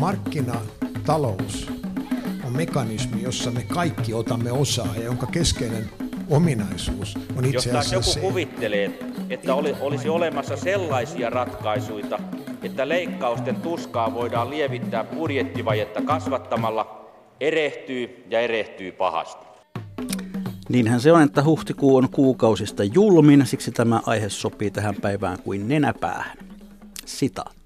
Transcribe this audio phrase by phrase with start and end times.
[0.00, 1.72] Markkinatalous
[2.44, 5.90] on mekanismi, jossa me kaikki otamme osaa ja jonka keskeinen
[6.30, 8.98] ominaisuus on itse Jos asiassa joku se, kuvittelee,
[9.30, 12.18] että oli, olisi olemassa sellaisia ratkaisuja,
[12.62, 19.46] että leikkausten tuskaa voidaan lievittää budjettivajetta kasvattamalla, erehtyy ja erehtyy pahasti.
[20.68, 25.68] Niinhän se on, että huhtikuu on kuukausista julmin, siksi tämä aihe sopii tähän päivään kuin
[25.68, 26.38] nenäpäähän.
[27.06, 27.59] Sitaatti.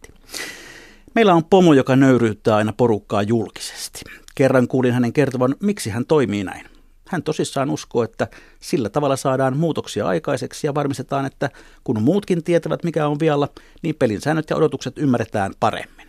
[1.14, 4.00] Meillä on pomo, joka nöyryyttää aina porukkaa julkisesti.
[4.34, 6.66] Kerran kuulin hänen kertovan, miksi hän toimii näin.
[7.08, 8.28] Hän tosissaan uskoo, että
[8.60, 11.50] sillä tavalla saadaan muutoksia aikaiseksi ja varmistetaan, että
[11.84, 13.48] kun muutkin tietävät mikä on vialla,
[13.82, 16.08] niin pelin säännöt ja odotukset ymmärretään paremmin.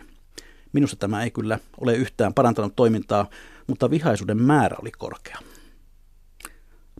[0.72, 3.30] Minusta tämä ei kyllä ole yhtään parantanut toimintaa,
[3.66, 5.38] mutta vihaisuuden määrä oli korkea.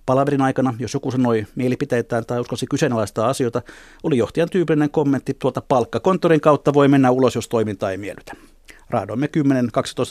[0.07, 3.63] Palaverin aikana, jos joku sanoi mielipiteitään tai uskalsi kyseenalaistaa asioita,
[4.03, 8.33] oli johtajan tyypillinen kommentti tuolta palkkakonttorin kautta voi mennä ulos, jos toiminta ei miellytä.
[8.91, 9.29] Raadoimme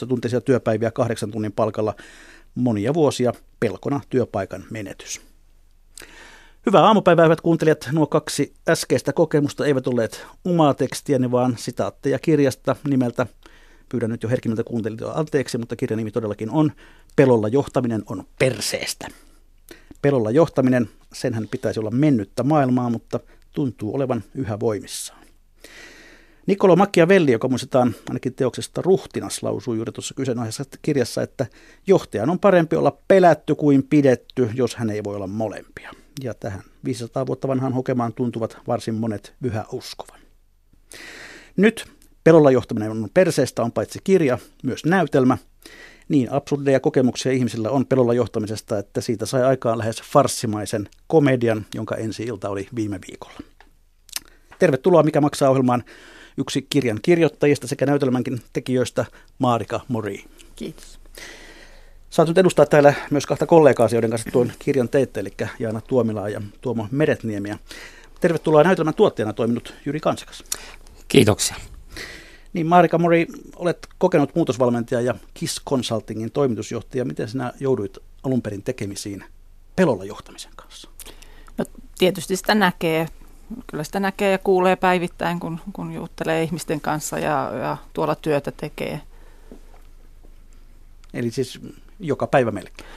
[0.04, 1.94] 10-12 tuntisia työpäiviä kahdeksan tunnin palkalla
[2.54, 5.20] monia vuosia pelkona työpaikan menetys.
[6.66, 7.88] Hyvää aamupäivää, hyvät kuuntelijat.
[7.92, 13.26] Nuo kaksi äskeistä kokemusta eivät olleet omaa tekstiäni, vaan sitaatteja kirjasta nimeltä,
[13.88, 16.72] pyydän nyt jo herkimmiltä kuuntelijoilta anteeksi, mutta kirjan nimi todellakin on
[17.16, 19.08] Pelolla johtaminen on perseestä.
[20.06, 23.20] Pelolla johtaminen, senhän pitäisi olla mennyttä maailmaa, mutta
[23.52, 25.26] tuntuu olevan yhä voimissaan.
[26.46, 31.46] Niccolo Machiavelli, joka muistetaan ainakin teoksesta Ruhtinas, lausuu juuri tuossa kyseenohjeessa kirjassa, että
[31.86, 35.92] johtajan on parempi olla pelätty kuin pidetty, jos hän ei voi olla molempia.
[36.22, 40.20] Ja tähän 500 vuotta vanhaan hokemaan tuntuvat varsin monet yhä uskovan.
[41.56, 41.84] Nyt
[42.24, 45.38] Pelolla johtaminen on perseestä on paitsi kirja, myös näytelmä.
[46.08, 51.96] Niin absurdeja kokemuksia ihmisillä on pelolla johtamisesta, että siitä sai aikaan lähes farssimaisen komedian, jonka
[51.96, 53.40] ensi ilta oli viime viikolla.
[54.58, 55.84] Tervetuloa Mikä maksaa ohjelmaan
[56.36, 59.04] yksi kirjan kirjoittajista sekä näytelmänkin tekijöistä
[59.38, 60.24] Maarika Mori.
[60.56, 61.00] Kiitos.
[62.10, 66.28] Saat nyt edustaa täällä myös kahta kollegaa, joiden kanssa tuon kirjan teitte, eli Jaana Tuomilaa
[66.28, 67.58] ja Tuomo Meretniemiä.
[68.20, 70.44] Tervetuloa näytelmän tuottajana toiminut Jyri Kansakas.
[71.08, 71.56] Kiitoksia.
[72.56, 77.04] Niin Marika Mori, olet kokenut muutosvalmentaja ja KISS Consultingin toimitusjohtaja.
[77.04, 79.24] Miten sinä jouduit alun perin tekemisiin
[79.76, 80.88] pelolla johtamisen kanssa?
[81.58, 81.64] No,
[81.98, 83.08] tietysti sitä näkee.
[83.66, 88.52] Kyllä sitä näkee ja kuulee päivittäin, kun, kun juttelee ihmisten kanssa ja, ja tuolla työtä
[88.56, 89.00] tekee.
[91.14, 91.60] Eli siis
[92.00, 92.88] joka päivä melkein.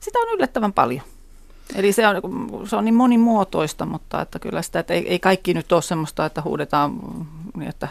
[0.00, 1.02] Sitä on yllättävän paljon.
[1.74, 2.16] Eli se on,
[2.68, 6.26] se on niin monimuotoista, mutta että kyllä sitä, että ei, ei kaikki nyt ole semmoista,
[6.26, 7.00] että huudetaan
[7.58, 7.88] niin, että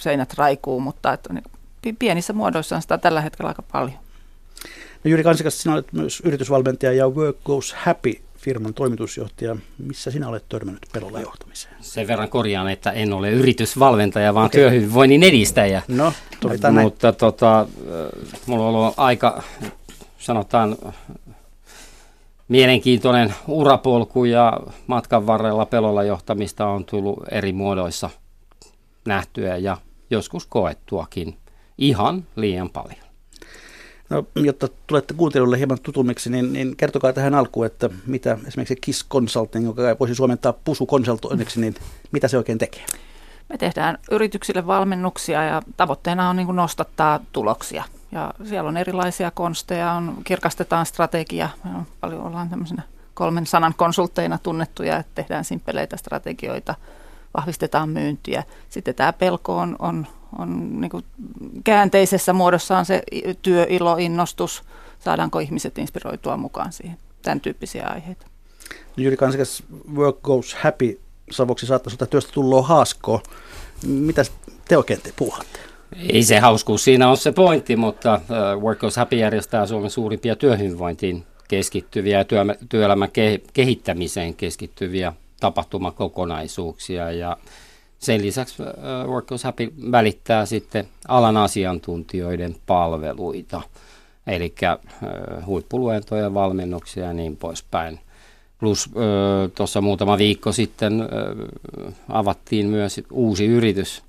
[0.00, 3.98] seinät raikuu, mutta että niin, pienissä muodoissa on sitä tällä hetkellä aika paljon.
[5.04, 9.56] No Jyri Kansikas, sinä olet myös yritysvalmentaja ja Work Goes Happy firman toimitusjohtaja.
[9.78, 11.74] Missä sinä olet törmännyt pelolla johtamiseen?
[11.80, 14.60] Sen verran korjaan, että en ole yritysvalmentaja, vaan okay.
[14.60, 15.82] työhyvinvoinnin edistäjä.
[15.88, 16.12] No,
[16.62, 16.74] näin.
[16.74, 17.66] Mutta tota,
[18.46, 19.42] mulla on ollut aika,
[20.18, 20.76] sanotaan,
[22.48, 28.10] mielenkiintoinen urapolku ja matkan varrella pelolla johtamista on tullut eri muodoissa
[29.08, 29.76] nähtyä ja
[30.10, 31.36] joskus koettuakin
[31.78, 33.08] ihan liian paljon.
[34.10, 39.06] No, jotta tulette kuuntelijoille hieman tutummiksi, niin, niin kertokaa tähän alkuun, että mitä esimerkiksi KISS
[39.08, 41.74] Consulting, joka voisi suomentaa pusu konsultoinniksi, niin
[42.12, 42.84] mitä se oikein tekee?
[43.48, 47.84] Me tehdään yrityksille valmennuksia ja tavoitteena on niin nostattaa tuloksia.
[48.12, 52.82] Ja siellä on erilaisia konsteja, on, kirkastetaan strategia, on paljon ollaan tämmöisenä
[53.14, 56.74] kolmen sanan konsultteina tunnettuja, että tehdään simppeleitä strategioita,
[57.36, 58.42] vahvistetaan myyntiä.
[58.68, 60.06] Sitten tämä pelko on, on,
[60.38, 60.90] on niin
[61.64, 63.02] käänteisessä muodossaan se
[63.42, 64.62] työilo, innostus,
[64.98, 68.26] saadaanko ihmiset inspiroitua mukaan siihen, tämän tyyppisiä aiheita.
[68.96, 69.62] No Jyri Kansikas,
[69.94, 71.00] Work Goes Happy
[71.30, 73.22] savoksi saattaisi ottaa työstä tulloa haaskoa.
[73.86, 74.22] Mitä
[74.68, 75.58] te oikein te puuhatte?
[76.12, 78.20] Ei se hauskuus siinä on se pointti, mutta
[78.60, 82.24] Work Goes Happy järjestää Suomen suurimpia työhyvinvointiin keskittyviä ja
[82.68, 83.08] työelämän
[83.52, 87.36] kehittämiseen keskittyviä tapahtumakokonaisuuksia ja
[87.98, 88.62] sen lisäksi
[89.06, 93.60] Work Goes Happy välittää sitten alan asiantuntijoiden palveluita,
[94.26, 94.54] eli
[95.46, 98.00] huippuluentoja, valmennuksia ja niin poispäin.
[98.58, 98.90] Plus
[99.54, 101.08] tuossa muutama viikko sitten
[102.08, 104.02] avattiin myös uusi yritys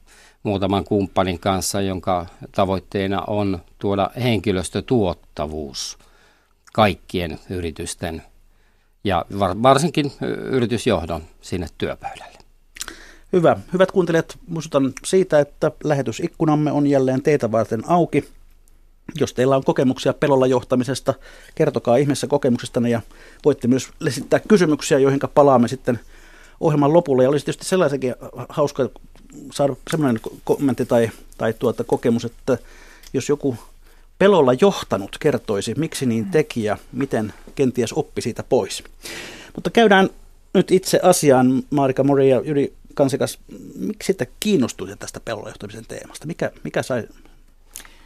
[0.43, 5.97] muutaman kumppanin kanssa, jonka tavoitteena on tuoda henkilöstötuottavuus
[6.73, 8.23] kaikkien yritysten
[9.03, 9.25] ja
[9.63, 10.11] varsinkin
[10.51, 12.39] yritysjohdon sinne työpöydälle.
[13.33, 13.57] Hyvä.
[13.73, 18.29] Hyvät kuuntelijat, muistutan siitä, että lähetysikkunamme on jälleen teitä varten auki.
[19.19, 21.13] Jos teillä on kokemuksia pelolla johtamisesta,
[21.55, 23.01] kertokaa ihmeessä kokemuksestanne ja
[23.45, 25.99] voitte myös esittää kysymyksiä, joihin palaamme sitten
[26.59, 27.23] ohjelman lopulla.
[27.23, 28.15] Ja olisi tietysti sellaisenkin
[28.49, 28.89] hauska
[29.51, 32.57] saada sellainen kommentti tai, tai tuota kokemus, että
[33.13, 33.57] jos joku
[34.19, 38.83] pelolla johtanut kertoisi, miksi niin teki ja miten kenties oppi siitä pois.
[39.55, 40.09] Mutta käydään
[40.53, 43.39] nyt itse asiaan, Marika Mori ja Jyri Kansikas,
[43.75, 46.27] miksi te kiinnostuitte tästä pelolla johtamisen teemasta?
[46.27, 47.07] Mikä, mikä sai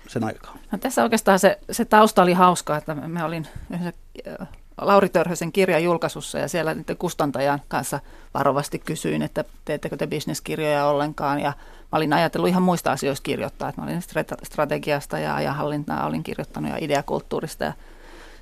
[0.08, 0.60] sen aikaan?
[0.72, 4.00] No, tässä oikeastaan se, se tausta oli hauskaa, että me olin yhdessä
[4.42, 4.48] äh,
[4.82, 8.00] Lauri Törhösen kirjan julkaisussa ja siellä niiden kustantajan kanssa
[8.34, 11.40] varovasti kysyin, että teettekö te bisneskirjoja ollenkaan.
[11.40, 11.54] Ja
[11.92, 14.02] mä olin ajatellut ihan muista asioista kirjoittaa, että mä olin
[14.44, 17.64] strategiasta ja ajanhallintaa olin kirjoittanut ja ideakulttuurista.
[17.64, 17.74] Ja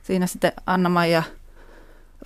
[0.04, 1.24] siinä sitten Anna-Maija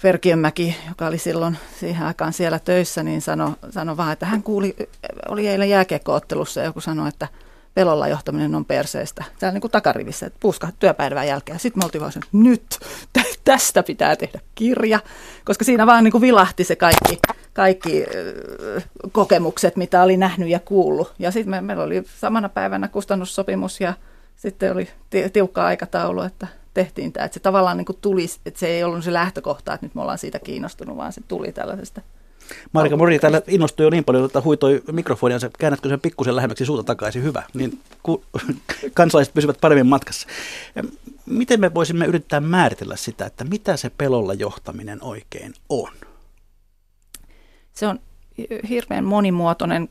[0.03, 4.75] Verkiönmäki, joka oli silloin siihen aikaan siellä töissä, niin sanoi sano vaan, että hän kuuli,
[5.29, 7.27] oli eilen jääkiekkoottelussa ja joku sanoi, että
[7.75, 9.23] pelolla johtaminen on perseestä.
[9.39, 11.59] Täällä niin kuin takarivissä, että puuska työpäivän jälkeen.
[11.59, 12.79] Sitten me oltiin vaan että nyt
[13.43, 14.99] tästä pitää tehdä kirja,
[15.45, 17.19] koska siinä vaan niin kuin vilahti se kaikki,
[17.53, 18.05] kaikki
[19.11, 21.13] kokemukset, mitä oli nähnyt ja kuullut.
[21.19, 23.93] Ja sitten me, meillä oli samana päivänä kustannussopimus ja
[24.35, 24.89] sitten oli
[25.33, 27.25] tiukka aikataulu, että tehtiin tämä.
[27.25, 30.01] Että se tavallaan niin kuin tuli, että se ei ollut se lähtökohta, että nyt me
[30.01, 32.01] ollaan siitä kiinnostunut, vaan se tuli tällaisesta
[32.71, 36.65] Marika Mori täällä innostui jo niin paljon, että huitoi mikrofonia, se käännätkö sen pikkusen lähemmäksi
[36.65, 38.23] suuta takaisin, hyvä, niin ku,
[38.93, 40.27] kansalaiset pysyvät paremmin matkassa.
[41.25, 45.91] Miten me voisimme yrittää määritellä sitä, että mitä se pelolla johtaminen oikein on?
[47.73, 47.99] Se on
[48.69, 49.89] hirveän monimuotoinen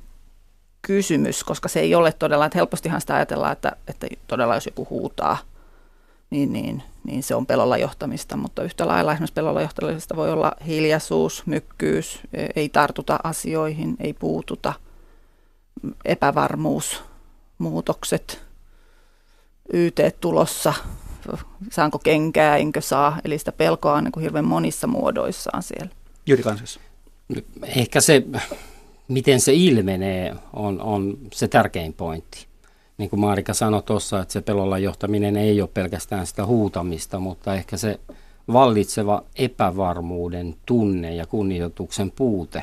[0.82, 4.86] kysymys, koska se ei ole todella, että helpostihan sitä ajatellaan, että, että todella jos joku
[4.90, 5.38] huutaa–
[6.30, 10.52] niin, niin, niin se on pelolla johtamista, mutta yhtä lailla esimerkiksi pelolla johtamisesta voi olla
[10.66, 14.72] hiljaisuus, mykkyys, e, ei tartuta asioihin, ei puututa,
[16.04, 17.02] epävarmuus,
[17.58, 18.44] muutokset,
[19.72, 20.74] YT tulossa,
[21.70, 25.90] saanko kenkää, enkö saa, eli sitä pelkoa on niin kuin hirveän monissa muodoissaan siellä.
[26.26, 26.80] Jyri Kansis.
[27.62, 28.22] Ehkä se,
[29.08, 32.53] miten se ilmenee, on, on se tärkein pointti
[32.98, 37.54] niin kuin Maarika sanoi tuossa, että se pelolla johtaminen ei ole pelkästään sitä huutamista, mutta
[37.54, 38.00] ehkä se
[38.52, 42.62] vallitseva epävarmuuden tunne ja kunnioituksen puute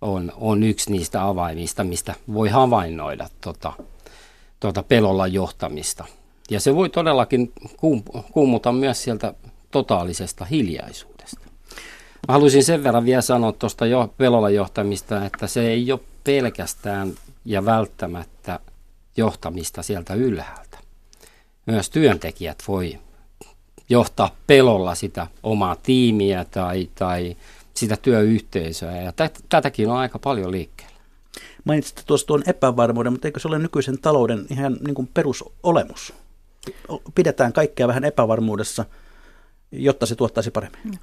[0.00, 3.72] on, on yksi niistä avaimista, mistä voi havainnoida tota,
[4.60, 6.04] tota pelolla johtamista.
[6.50, 7.52] Ja se voi todellakin
[8.32, 9.34] kuumuta myös sieltä
[9.70, 11.40] totaalisesta hiljaisuudesta.
[12.28, 17.12] Mä haluaisin sen verran vielä sanoa tuosta jo pelolla johtamista, että se ei ole pelkästään
[17.44, 18.60] ja välttämättä–
[19.16, 20.78] johtamista sieltä ylhäältä.
[21.66, 22.98] Myös työntekijät voi
[23.88, 27.36] johtaa pelolla sitä omaa tiimiä tai, tai
[27.74, 30.94] sitä työyhteisöä, ja tät, tätäkin on aika paljon liikkeellä.
[31.64, 36.12] Mainitsitte tuossa tuon epävarmuuden, mutta eikö se ole nykyisen talouden ihan niin kuin perusolemus?
[37.14, 38.84] Pidetään kaikkea vähän epävarmuudessa,
[39.72, 40.98] jotta se tuottaisi paremmin.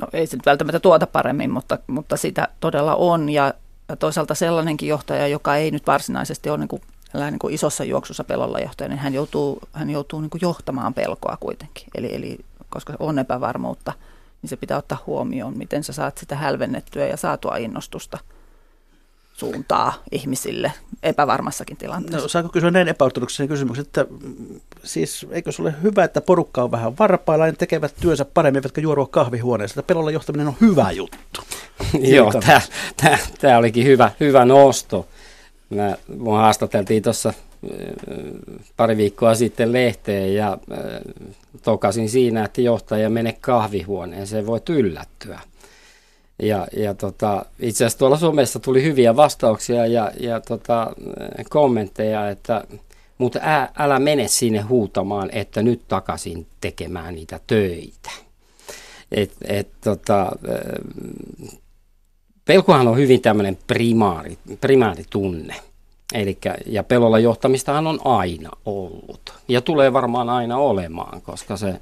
[0.00, 3.28] No ei se nyt välttämättä tuota paremmin, mutta, mutta sitä todella on.
[3.28, 3.54] Ja
[3.98, 6.82] toisaalta sellainenkin johtaja, joka ei nyt varsinaisesti ole niin kuin
[7.20, 11.36] niin kuin isossa juoksussa pelolla johtaja, niin hän joutuu, hän joutuu niin kuin johtamaan pelkoa
[11.40, 11.86] kuitenkin.
[11.94, 12.38] Eli, eli
[12.68, 13.92] koska on epävarmuutta,
[14.42, 18.18] niin se pitää ottaa huomioon, miten sä saat sitä hälvennettyä ja saatua innostusta
[19.34, 20.72] suuntaa ihmisille
[21.02, 22.24] epävarmassakin tilanteessa.
[22.24, 26.62] No, saanko kysyä näin epäortodoksisen kysymyksen, että mm, siis eikö se ole hyvä, että porukka
[26.62, 29.80] on vähän varpailla ja ne tekevät työnsä paremmin, eivätkä juorua kahvihuoneessa.
[29.80, 31.40] Että pelolla johtaminen on hyvä juttu.
[32.00, 32.32] Joo,
[33.40, 35.06] tämä olikin hyvä, hyvä nosto.
[35.74, 37.32] Mä, mua haastateltiin tuossa
[38.76, 40.58] pari viikkoa sitten lehteen ja
[41.62, 45.40] tokasin siinä, että johtaja mene kahvihuoneeseen, voi yllättyä.
[46.42, 50.92] Ja, ja tota, itse asiassa tuolla somessa tuli hyviä vastauksia ja, ja tota,
[51.48, 52.64] kommentteja, että
[53.18, 58.10] mutta ä, älä mene sinne huutamaan, että nyt takaisin tekemään niitä töitä.
[59.12, 60.32] Et, et, tota,
[62.44, 65.54] pelkohan on hyvin tämmöinen primaari, primaaritunne.
[66.14, 69.34] Elikkä, ja pelolla johtamistahan on aina ollut.
[69.48, 71.80] Ja tulee varmaan aina olemaan, koska se,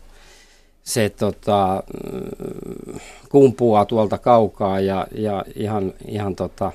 [0.84, 6.72] se tota, mm, kumpuaa tuolta kaukaa ja, ja ihan, ihan tota,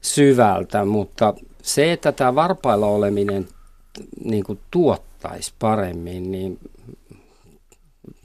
[0.00, 0.84] syvältä.
[0.84, 3.48] Mutta se, että tämä varpailla oleminen
[4.24, 6.58] niin kuin tuottaisi paremmin, niin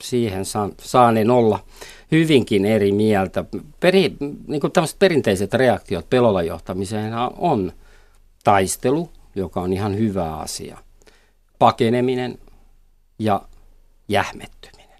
[0.04, 1.64] siihen saan, saanen olla
[2.12, 3.44] hyvinkin eri mieltä.
[3.80, 7.72] Peri, niin kuin tämmöiset perinteiset reaktiot pelolla johtamiseen on
[8.44, 10.78] taistelu, joka on ihan hyvä asia,
[11.58, 12.38] pakeneminen
[13.18, 13.42] ja
[14.08, 14.98] jähmettyminen.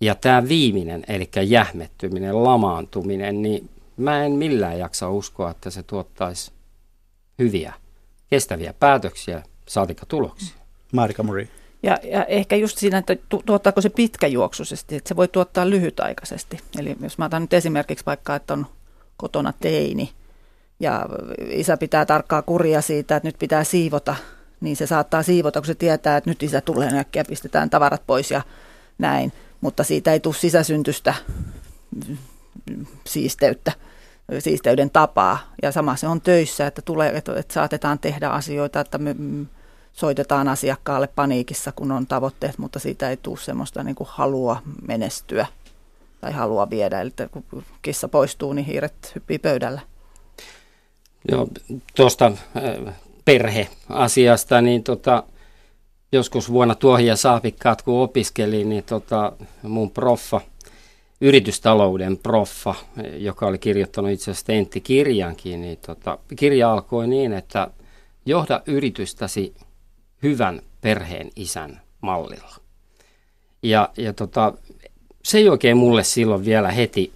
[0.00, 6.52] Ja tämä viimeinen, eli jähmettyminen, lamaantuminen, niin mä en millään jaksa uskoa, että se tuottaisi
[7.38, 7.74] hyviä,
[8.30, 10.56] kestäviä päätöksiä, saatika tuloksia.
[10.92, 11.50] Marika Muri.
[11.82, 16.60] Ja, ja ehkä just siinä, että tu- tuottaako se pitkäjuoksuisesti, että se voi tuottaa lyhytaikaisesti.
[16.78, 18.66] Eli jos mä otan nyt esimerkiksi vaikka, että on
[19.16, 20.12] kotona teini
[20.80, 21.06] ja
[21.48, 24.16] isä pitää tarkkaa kuria siitä, että nyt pitää siivota
[24.60, 28.30] niin se saattaa siivota, kun se tietää, että nyt isä tulee äkkiä, pistetään tavarat pois
[28.30, 28.42] ja
[28.98, 29.32] näin.
[29.60, 31.14] Mutta siitä ei tule sisäsyntystä
[33.04, 33.72] siisteyttä,
[34.38, 35.52] siisteyden tapaa.
[35.62, 39.16] Ja sama se on töissä, että, tulee, että, että saatetaan tehdä asioita, että me
[39.98, 45.46] soitetaan asiakkaalle paniikissa, kun on tavoitteet, mutta siitä ei tule semmoista niin kuin halua menestyä
[46.20, 47.00] tai halua viedä.
[47.00, 49.80] Eli kun kissa poistuu, niin hiiret hyppii pöydällä.
[51.30, 51.48] Joo,
[51.96, 55.22] tuosta äh, perheasiasta, niin tota,
[56.12, 60.40] joskus vuonna Tuohi ja Saapikkaat, kun opiskelin, niin tota, mun proffa,
[61.20, 62.74] yritystalouden proffa,
[63.16, 67.70] joka oli kirjoittanut itse asiassa Tentti-kirjankin, niin tota, kirja alkoi niin, että
[68.26, 69.54] johda yritystäsi
[70.22, 72.56] hyvän perheen isän mallilla.
[73.62, 74.52] Ja, ja tota,
[75.22, 77.12] se ei oikein mulle silloin vielä heti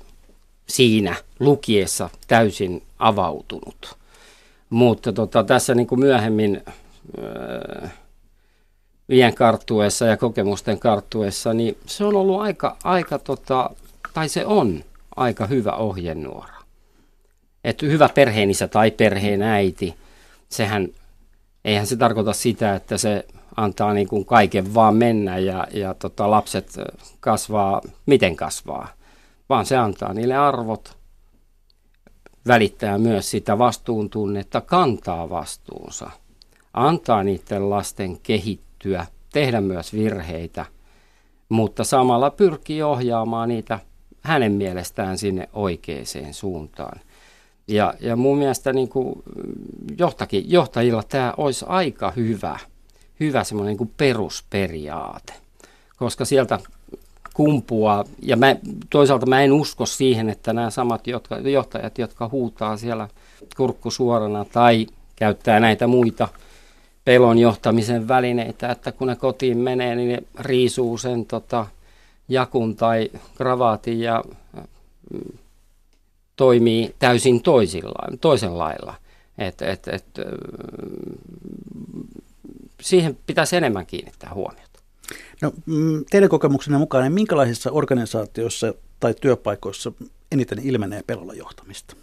[0.68, 3.96] siinä lukiessa täysin avautunut.
[4.70, 6.62] Mutta tota, tässä niin kuin myöhemmin
[7.18, 7.88] öö,
[9.08, 13.70] vien karttuessa ja kokemusten karttuessa, niin se on ollut aika, aika tota,
[14.14, 14.84] tai se on
[15.16, 16.62] aika hyvä ohjenuora.
[17.64, 19.94] Että hyvä perheenisä tai perheen äiti,
[20.48, 20.88] sehän,
[21.64, 23.26] eihän se tarkoita sitä, että se
[23.56, 26.76] antaa niin kuin kaiken vaan mennä ja, ja tota, lapset
[27.20, 28.88] kasvaa, miten kasvaa,
[29.48, 30.96] vaan se antaa niille arvot,
[32.46, 36.10] välittää myös sitä vastuuntunnetta, kantaa vastuunsa,
[36.74, 40.66] antaa niiden lasten kehittyä, tehdä myös virheitä,
[41.48, 43.78] mutta samalla pyrkii ohjaamaan niitä
[44.20, 47.00] hänen mielestään sinne oikeaan suuntaan.
[47.68, 49.22] Ja, ja mun mielestä niin kuin
[49.98, 52.58] johtakin, johtajilla tämä olisi aika hyvä,
[53.20, 55.32] hyvä semmoinen niin perusperiaate,
[55.96, 56.58] koska sieltä
[57.34, 58.56] kumpuaa, ja mä,
[58.90, 63.08] toisaalta mä en usko siihen, että nämä samat jotka, johtajat, jotka huutaa siellä
[63.56, 66.28] kurkku suorana tai käyttää näitä muita
[67.04, 71.66] pelon johtamisen välineitä, että kun ne kotiin menee, niin ne riisuu sen tota,
[72.28, 74.22] jakun tai kravaatin ja
[75.12, 75.38] mm,
[76.36, 78.94] toimii täysin toisilla, toisenlailla.
[79.38, 80.04] Et, et, et,
[82.80, 84.80] siihen pitäisi enemmän kiinnittää huomiota.
[85.42, 89.92] No, mm, teidän kokemuksenne mukaan, niin minkälaisissa organisaatioissa tai työpaikoissa
[90.32, 91.96] eniten ilmenee pelolla johtamista?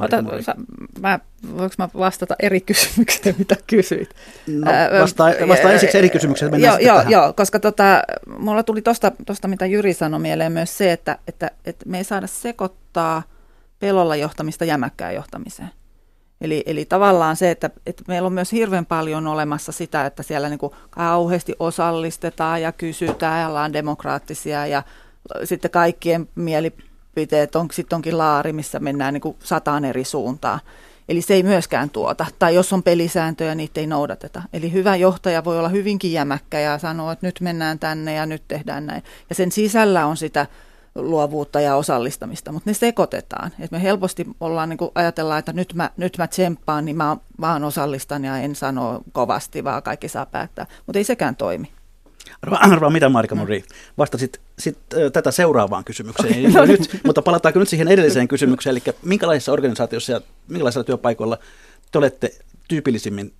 [0.00, 0.54] Ota, sä,
[1.00, 1.18] mä,
[1.56, 4.14] voinko mä vastata eri kysymykseen, mitä kysyit?
[4.46, 4.70] No,
[5.00, 8.02] vastaa, vastaa ensiksi eri kysymykseen, joo, joo, joo, koska tota,
[8.38, 12.04] mulla tuli tuosta, tosta, mitä Jyri sanoi mieleen myös se, että, että, että me ei
[12.04, 13.22] saada sekoittaa
[13.78, 15.70] pelolla johtamista jämäkkään johtamiseen.
[16.40, 20.48] Eli, eli tavallaan se, että, että meillä on myös hirveän paljon olemassa sitä, että siellä
[20.48, 24.82] niin kuin kauheasti osallistetaan ja kysytään ja ollaan demokraattisia ja
[25.44, 30.60] sitten kaikkien mielipiteet on, sitten onkin laari, missä mennään niin kuin sataan eri suuntaan.
[31.08, 32.26] Eli se ei myöskään tuota.
[32.38, 34.42] Tai jos on pelisääntöjä, niitä ei noudateta.
[34.52, 38.42] Eli hyvä johtaja voi olla hyvinkin jämäkkä ja sanoa, että nyt mennään tänne ja nyt
[38.48, 39.02] tehdään näin.
[39.28, 40.46] Ja sen sisällä on sitä
[40.96, 43.50] luovuutta ja osallistamista, mutta ne sekoitetaan.
[43.60, 47.64] Et me helposti ollaan niin ajatellaan, että nyt mä, nyt mä tsemppaan, niin mä vaan
[47.64, 50.66] osallistan ja en sano kovasti, vaan kaikki saa päättää.
[50.86, 51.72] Mutta ei sekään toimi.
[52.42, 53.64] Arvaa, arvaa mitä Marika Mori,
[53.98, 56.40] vastasit sit, äh, tätä seuraavaan kysymykseen.
[56.40, 57.00] Okay, no nyt, niin.
[57.04, 61.38] mutta palataanko nyt siihen edelliseen kysymykseen, eli minkälaisissa organisaatioissa ja minkälaisilla työpaikoilla
[61.92, 62.30] te olette
[62.68, 63.34] tyypillisimmin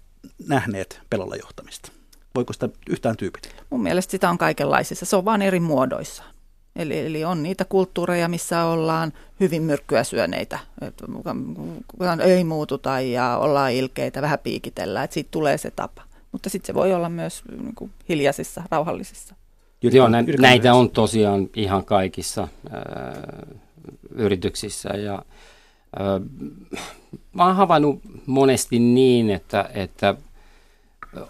[0.47, 1.93] nähneet pelolla johtamista?
[2.35, 3.57] Voiko sitä yhtään tyypitellä?
[3.71, 6.23] Mun mielestä sitä on kaikenlaisissa, se on vain eri muodoissa.
[6.77, 11.07] Eli, eli on niitä kulttuureja, missä ollaan hyvin myrkkyä syöneitä, että
[12.25, 16.03] ei muututa ja ollaan ilkeitä, vähän piikitellään, että siitä tulee se tapa.
[16.33, 19.35] Mutta sitten se voi olla myös niin kuin hiljaisissa, rauhallisissa.
[19.83, 23.23] Joo, nä, näitä on tosiaan ihan kaikissa ää,
[24.11, 25.23] yrityksissä ja
[25.99, 26.21] ää,
[27.33, 30.15] mä oon havainnut monesti niin, että, että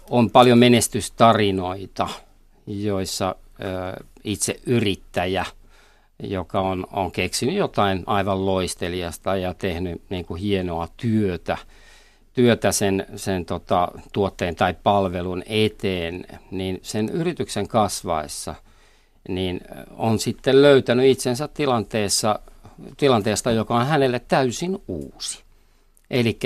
[0.09, 2.09] on paljon menestystarinoita,
[2.67, 3.35] joissa
[4.27, 5.45] itse yrittäjä,
[6.23, 11.57] joka on, on keksinyt jotain aivan loisteliasta ja tehnyt niin kuin hienoa työtä,
[12.33, 18.55] työtä sen, sen tota, tuotteen tai palvelun eteen, niin sen yrityksen kasvaessa
[19.27, 19.61] niin
[19.97, 22.39] on sitten löytänyt itsensä tilanteessa,
[22.97, 25.43] tilanteesta, joka on hänelle täysin uusi.
[26.11, 26.39] Eli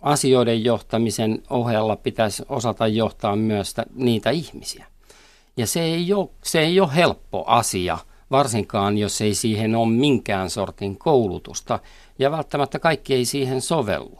[0.00, 4.86] asioiden johtamisen ohella pitäisi osata johtaa myös niitä ihmisiä.
[5.56, 7.98] Ja se ei ole, se ei ole helppo asia,
[8.30, 11.78] varsinkaan jos ei siihen ole minkään sortin koulutusta.
[12.18, 14.18] Ja välttämättä kaikki ei siihen sovellu.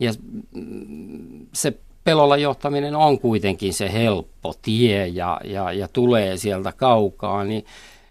[0.00, 0.12] Ja
[0.54, 7.44] mm, se pelolla johtaminen on kuitenkin se helppo tie ja, ja, ja tulee sieltä kaukaa,
[7.44, 7.64] niin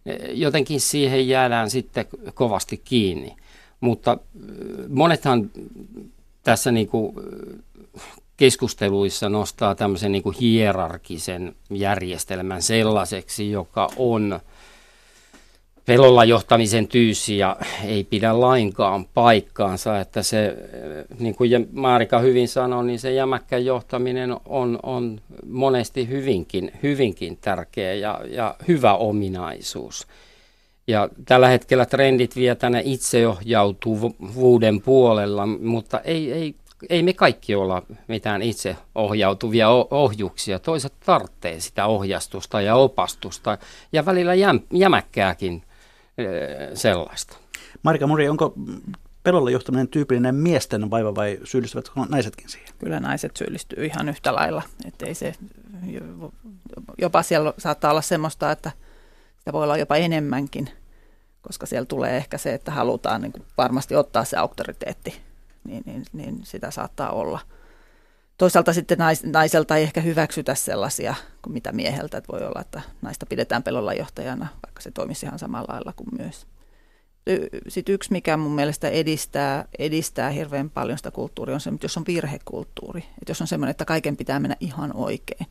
[0.06, 3.36] eh, jotenkin siihen jäädään sitten kovasti kiinni.
[3.80, 5.52] Mutta eh, monethan
[6.44, 7.16] tässä niin kuin
[8.42, 14.40] keskusteluissa nostaa tämmöisen niin kuin hierarkisen järjestelmän sellaiseksi, joka on
[15.86, 20.56] pelolla johtamisen tyysi ja ei pidä lainkaan paikkaansa, että se,
[21.20, 27.94] niin kuin Marika hyvin sanoi, niin se jämäkkä johtaminen on, on monesti hyvinkin, hyvinkin tärkeä
[27.94, 30.08] ja, ja hyvä ominaisuus.
[30.88, 36.56] Ja tällä hetkellä trendit vie tänne itseohjautuvuuden puolella, mutta ei, ei,
[36.90, 40.60] ei me kaikki olla mitään itseohjautuvia ohjuksia.
[40.60, 43.58] Toiset tarvitsee sitä ohjastusta ja opastusta
[43.94, 45.64] ja välillä jäm, jämäkkääkin
[46.74, 47.38] sellaista.
[47.84, 48.54] Marika Muri, onko
[49.24, 52.70] pelolla johtaminen tyypillinen miesten vaiva vai syyllistyvät naisetkin siihen?
[52.80, 54.62] Kyllä naiset syyllistyy ihan yhtä lailla.
[54.86, 55.34] Että ei se,
[56.98, 58.72] jopa siellä saattaa olla semmoista, että
[59.38, 60.70] sitä voi olla jopa enemmänkin,
[61.42, 65.22] koska siellä tulee ehkä se, että halutaan niin varmasti ottaa se auktoriteetti,
[65.64, 67.40] niin, niin, niin sitä saattaa olla.
[68.38, 72.82] Toisaalta sitten nais, naiselta ei ehkä hyväksytä sellaisia kuin mitä mieheltä, että voi olla, että
[73.02, 76.48] naista pidetään pelolla johtajana, vaikka se toimisi ihan samalla lailla kuin myös.
[77.68, 81.98] Sitten yksi, mikä mun mielestä edistää, edistää hirveän paljon sitä kulttuuria, on se, että jos
[81.98, 85.48] on virhekulttuuri, että jos on semmoinen, että kaiken pitää mennä ihan oikein,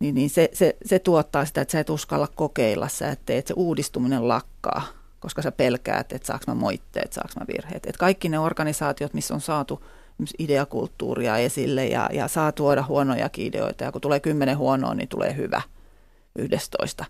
[0.00, 3.38] niin, niin se, se, se tuottaa sitä, että sä et uskalla kokeilla, sä et tee,
[3.38, 4.82] että se uudistuminen lakkaa,
[5.20, 7.86] koska sä pelkäät, että saaks mä moitteet, saaks mä virheet.
[7.86, 9.84] Että kaikki ne organisaatiot, missä on saatu
[10.38, 15.36] ideakulttuuria esille ja, ja saa tuoda huonojakin ideoita, ja kun tulee kymmenen huonoa, niin tulee
[15.36, 15.62] hyvä
[16.38, 17.04] yhdestoista.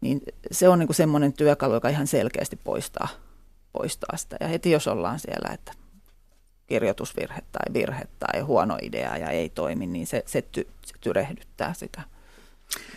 [0.00, 3.08] Niin se on niin kuin semmoinen työkalu, joka ihan selkeästi poistaa,
[3.72, 4.36] poistaa sitä.
[4.40, 5.72] Ja heti jos ollaan siellä, että
[6.66, 11.74] kirjoitusvirhe tai virhe tai huono idea ja ei toimi, niin se, se, ty, se tyrehdyttää
[11.74, 12.02] sitä.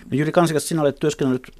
[0.05, 1.51] No Jyri Kansikas, sinä olet työskennellyt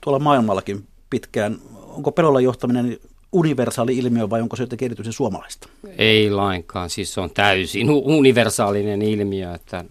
[0.00, 1.58] tuolla maailmallakin pitkään.
[1.74, 2.98] Onko pelolla johtaminen
[3.32, 5.68] universaali ilmiö vai onko se jotenkin erityisen suomalaista?
[5.98, 9.84] Ei lainkaan, siis se on täysin universaalinen ilmiö, että,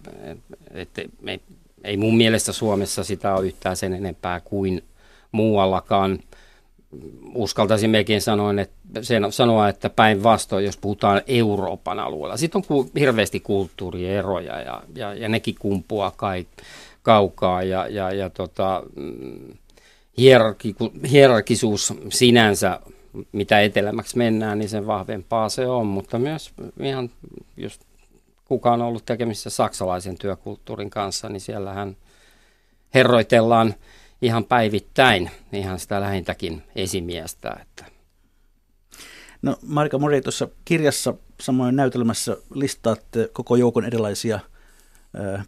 [0.70, 1.40] että ei,
[1.84, 4.82] ei mun mielestä Suomessa sitä ole yhtään sen enempää kuin
[5.32, 6.18] muuallakaan
[7.34, 12.36] uskaltaisin mekin sanoa, että, sen, sanoa, että päinvastoin, jos puhutaan Euroopan alueella.
[12.36, 16.46] Sitten on hirveästi kulttuurieroja ja, ja, ja nekin kumpuaa kai
[17.02, 19.56] kaukaa ja, ja, ja tota, mm,
[20.18, 20.76] hierarki,
[21.10, 22.80] hierarkisuus sinänsä,
[23.32, 27.10] mitä etelämäksi mennään, niin sen vahvempaa se on, mutta myös ihan
[27.56, 27.80] jos
[28.44, 31.96] kuka on ollut tekemisissä saksalaisen työkulttuurin kanssa, niin siellähän
[32.94, 33.74] herroitellaan–
[34.22, 37.56] ihan päivittäin ihan sitä lähintäkin esimiestä.
[37.62, 37.84] Että.
[39.42, 44.40] No Marika Mori, tuossa kirjassa samoin näytelmässä listaatte koko joukon erilaisia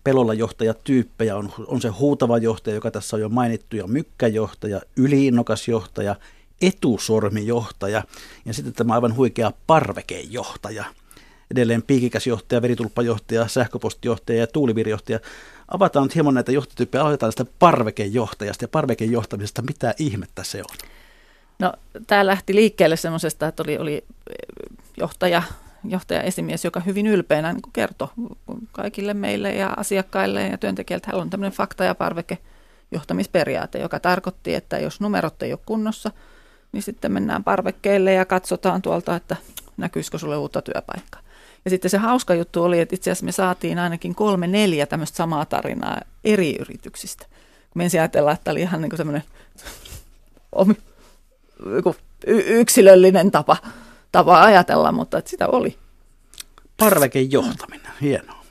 [0.04, 1.36] pelolla johtajatyyppejä.
[1.36, 6.16] On, on se huutava johtaja, joka tässä on jo mainittu, ja mykkäjohtaja, yliinnokas johtaja,
[6.62, 8.02] etusormijohtaja
[8.44, 10.84] ja sitten tämä aivan huikea parvekejohtaja.
[11.50, 15.20] Edelleen piikikäs johtaja, veritulppajohtaja, sähköpostijohtaja ja tuulivirjohtaja
[15.68, 19.62] avataan nyt hieman näitä johtotyyppejä, aloitetaan tästä parvekejohtajasta ja parvekejohtamisesta.
[19.62, 20.88] Mitä ihmettä se on?
[21.58, 21.72] No,
[22.06, 25.42] tämä lähti liikkeelle semmoisesta, että oli, oli eh, johtaja,
[25.88, 28.08] johtaja esimies, joka hyvin ylpeänä niin kertoi
[28.72, 32.38] kaikille meille ja asiakkaille ja työntekijöille, että on tämmöinen fakta- ja parveke
[32.90, 36.10] johtamisperiaate, joka tarkoitti, että jos numerot ei ole kunnossa,
[36.72, 39.36] niin sitten mennään parvekkeelle ja katsotaan tuolta, että
[39.76, 41.20] näkyisikö sulle uutta työpaikkaa.
[41.64, 45.16] Ja sitten se hauska juttu oli, että itse asiassa me saatiin ainakin kolme, neljä tämmöistä
[45.16, 47.26] samaa tarinaa eri yrityksistä.
[47.74, 49.22] Me ensin ajatellaan, että tämä oli ihan niin kuin semmoinen
[52.26, 53.56] yksilöllinen tapa,
[54.14, 55.76] tapa ajatella, mutta että sitä oli.
[56.76, 58.44] Parvekejohtaminen, hienoa.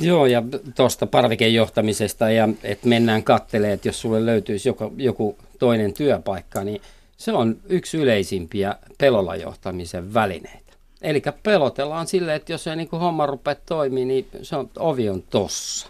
[0.00, 0.42] Joo, ja
[0.76, 6.82] tuosta parvikejohtamisesta, ja että mennään katselemaan, että jos sulle löytyisi joku, joku toinen työpaikka, niin
[7.16, 10.72] se on yksi yleisimpiä pelolla johtamisen välineitä.
[11.02, 15.22] Eli pelotellaan silleen, että jos ei niin homma rupea toimii, niin se on, ovi on
[15.22, 15.88] tossa.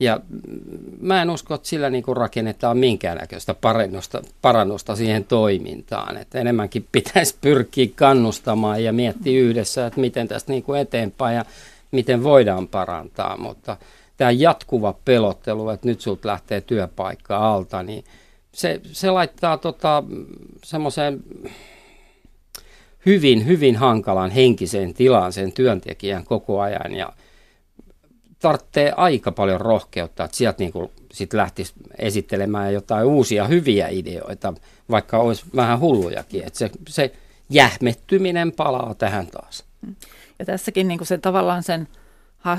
[0.00, 0.20] Ja
[1.00, 6.16] mä en usko, että sillä niin rakennetaan minkäännäköistä parannusta, parannusta siihen toimintaan.
[6.16, 11.44] Että enemmänkin pitäisi pyrkiä kannustamaan ja miettiä yhdessä, että miten tästä niin eteenpäin ja
[11.90, 13.36] miten voidaan parantaa.
[13.36, 13.76] Mutta
[14.16, 18.04] tämä jatkuva pelottelu, että nyt sulta lähtee työpaikka alta, niin
[18.52, 20.02] se, se laittaa tota,
[20.64, 21.22] semmoiseen
[23.06, 27.12] hyvin, hyvin hankalan henkiseen tilaan sen työntekijän koko ajan ja
[28.40, 34.54] tarvitsee aika paljon rohkeutta, että sieltä niin kuin sit lähtisi esittelemään jotain uusia hyviä ideoita,
[34.90, 36.44] vaikka olisi vähän hullujakin.
[36.46, 37.12] Että se, se
[37.50, 39.64] jähmettyminen palaa tähän taas.
[40.38, 41.88] Ja tässäkin niin kuin se, tavallaan sen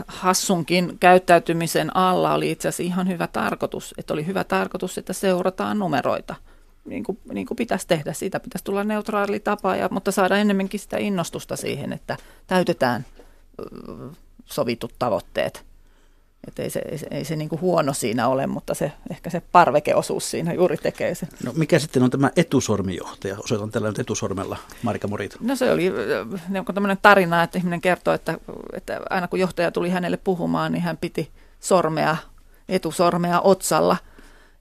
[0.08, 3.94] hassunkin käyttäytymisen alla oli itse asiassa ihan hyvä tarkoitus.
[3.98, 6.36] Että oli hyvä tarkoitus, että seurataan numeroita–
[6.86, 8.14] niin kuin, niin kuin pitäisi tehdä.
[8.14, 12.18] Siitä pitäisi tulla neutraali tapa, ja, mutta saada enemmänkin sitä innostusta siihen, että
[12.48, 13.06] täytetään
[14.46, 15.66] sovitut tavoitteet.
[16.48, 19.30] Että ei se, ei se, ei se niin kuin huono siinä ole, mutta se, ehkä
[19.30, 21.28] se parvekeosuus siinä juuri tekee se.
[21.46, 23.38] No mikä sitten on tämä etusormijohtaja?
[23.44, 25.38] Osoitan tällä nyt etusormella, Marika Morita.
[25.40, 25.94] No se oli
[26.50, 28.38] niin tämmöinen tarina, että ihminen kertoi, että,
[28.74, 32.18] että aina kun johtaja tuli hänelle puhumaan, niin hän piti sormea,
[32.70, 33.98] etusormea otsalla.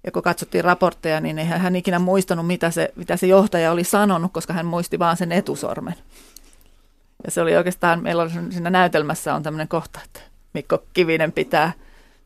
[0.05, 3.85] Ja kun katsottiin raportteja, niin eihän hän ikinä muistanut, mitä se, mitä se johtaja oli
[3.85, 5.95] sanonut, koska hän muisti vaan sen etusormen.
[7.25, 11.73] Ja se oli oikeastaan, meillä oli siinä näytelmässä on tämmöinen kohta, että Mikko Kivinen pitää,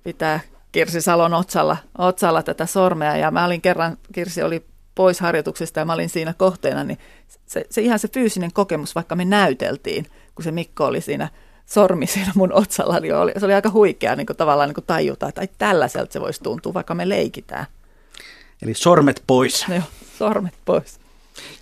[0.05, 0.41] pitää
[0.73, 3.17] Kirsi Salon otsalla, otsalla tätä sormea.
[3.17, 6.99] Ja mä olin kerran, Kirsi oli pois harjoituksesta ja mä olin siinä kohteena, niin
[7.47, 11.29] se, se ihan se fyysinen kokemus, vaikka me näyteltiin, kun se Mikko oli siinä
[11.67, 14.85] sormi siinä mun otsalla, niin oli, se oli aika huikea niin kuin tavallaan niin kuin
[14.87, 17.67] tajuta, että ai tällaiselta se voisi tuntua, vaikka me leikitään.
[18.63, 19.67] Eli sormet pois.
[19.69, 19.83] Joo,
[20.19, 21.01] sormet pois.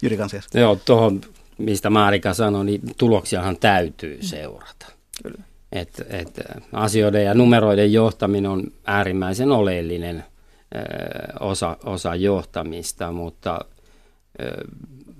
[0.03, 0.49] Jyri Kansias.
[0.55, 1.21] Joo, tuohon
[1.59, 4.87] mistä Marika sanoi, niin tuloksiahan täytyy seurata.
[5.23, 5.45] Kyllä.
[5.73, 6.41] Et, et
[6.73, 10.25] asioiden ja numeroiden johtaminen on äärimmäisen oleellinen
[11.41, 13.61] osa, osa johtamista, mutta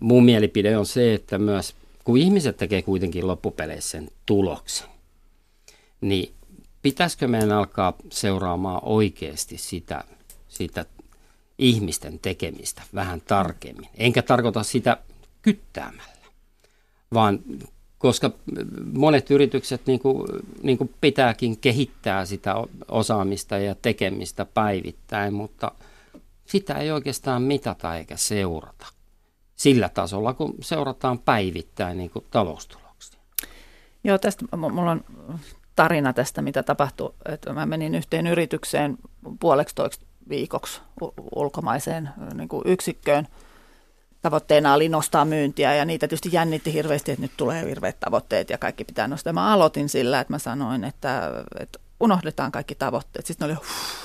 [0.01, 4.89] mun mielipide on se, että myös kun ihmiset tekee kuitenkin loppupeleissä sen tuloksen,
[6.01, 6.35] niin
[6.83, 10.05] pitäisikö meidän alkaa seuraamaan oikeasti sitä,
[10.49, 10.85] sitä
[11.59, 13.89] ihmisten tekemistä vähän tarkemmin.
[13.99, 14.97] Enkä tarkoita sitä
[15.43, 16.27] kyttäämällä,
[17.15, 17.39] vaan
[18.03, 18.31] koska
[18.93, 20.29] monet yritykset niin kuin,
[20.63, 22.55] niin kuin pitääkin kehittää sitä
[22.89, 25.73] osaamista ja tekemistä päivittäin, mutta
[26.47, 28.87] sitä ei oikeastaan mitata eikä seurata
[29.55, 33.21] sillä tasolla, kun seurataan päivittäin niin kuin taloustuloksia.
[34.05, 35.05] Joo, tästä mulla on
[35.77, 37.15] tarina tästä, mitä tapahtui.
[37.29, 38.99] Että mä menin yhteen yritykseen
[39.41, 39.75] puoleksi
[40.29, 40.81] viikoksi
[41.35, 43.29] ulkomaiseen niin kuin yksikköön–
[44.23, 48.59] tavoitteena oli nostaa myyntiä ja niitä tietysti jännitti hirveästi, että nyt tulee hirveät tavoitteet ja
[48.59, 49.33] kaikki pitää nostaa.
[49.33, 51.31] Mä aloitin sillä, että mä sanoin, että,
[51.61, 53.27] että unohdetaan kaikki tavoitteet.
[53.27, 53.57] Sitten oli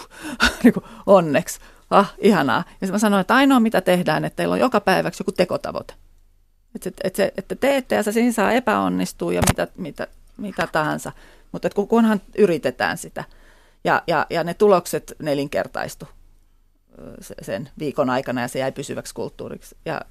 [0.63, 2.57] niin kuin, onneksi, ah, ihanaa.
[2.67, 5.93] Ja sitten mä sanoin, että ainoa mitä tehdään, että teillä on joka päiväksi joku tekotavoite.
[6.75, 11.11] Että, että, että, että teette ja se siinä saa epäonnistua ja mitä, mitä, mitä tahansa.
[11.51, 13.23] Mutta kunhan yritetään sitä.
[13.83, 16.07] Ja, ja, ja ne tulokset nelinkertaistu
[17.41, 19.75] sen viikon aikana ja se jäi pysyväksi kulttuuriksi.
[19.85, 20.01] Ja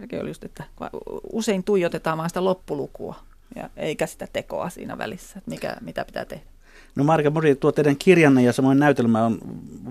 [0.00, 0.64] sekin oli just, että
[1.32, 3.14] usein tuijotetaan vain sitä loppulukua
[3.56, 6.44] ja eikä sitä tekoa siinä välissä, että mikä, mitä pitää tehdä.
[6.96, 9.38] No Marika Mori, tuo teidän kirjanne ja samoin näytelmä on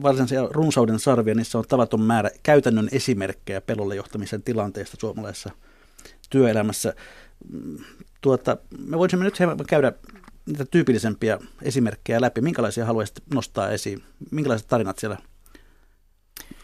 [0.04, 5.50] varsinaisia runsauden sarvia, niissä on tavaton määrä käytännön esimerkkejä pelolle johtamisen tilanteesta suomalaisessa
[6.30, 6.94] työelämässä.
[8.22, 9.94] Tuota, me voisimme nyt käydä
[10.46, 12.42] niitä tyypillisempiä esimerkkejä läpi.
[12.42, 14.04] Minkälaisia haluaisit nostaa esiin?
[14.32, 15.18] Minkälaiset tarinat siellä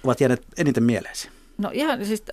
[0.05, 1.29] ovat jääneet eniten mieleesi?
[1.57, 2.23] No ihan siis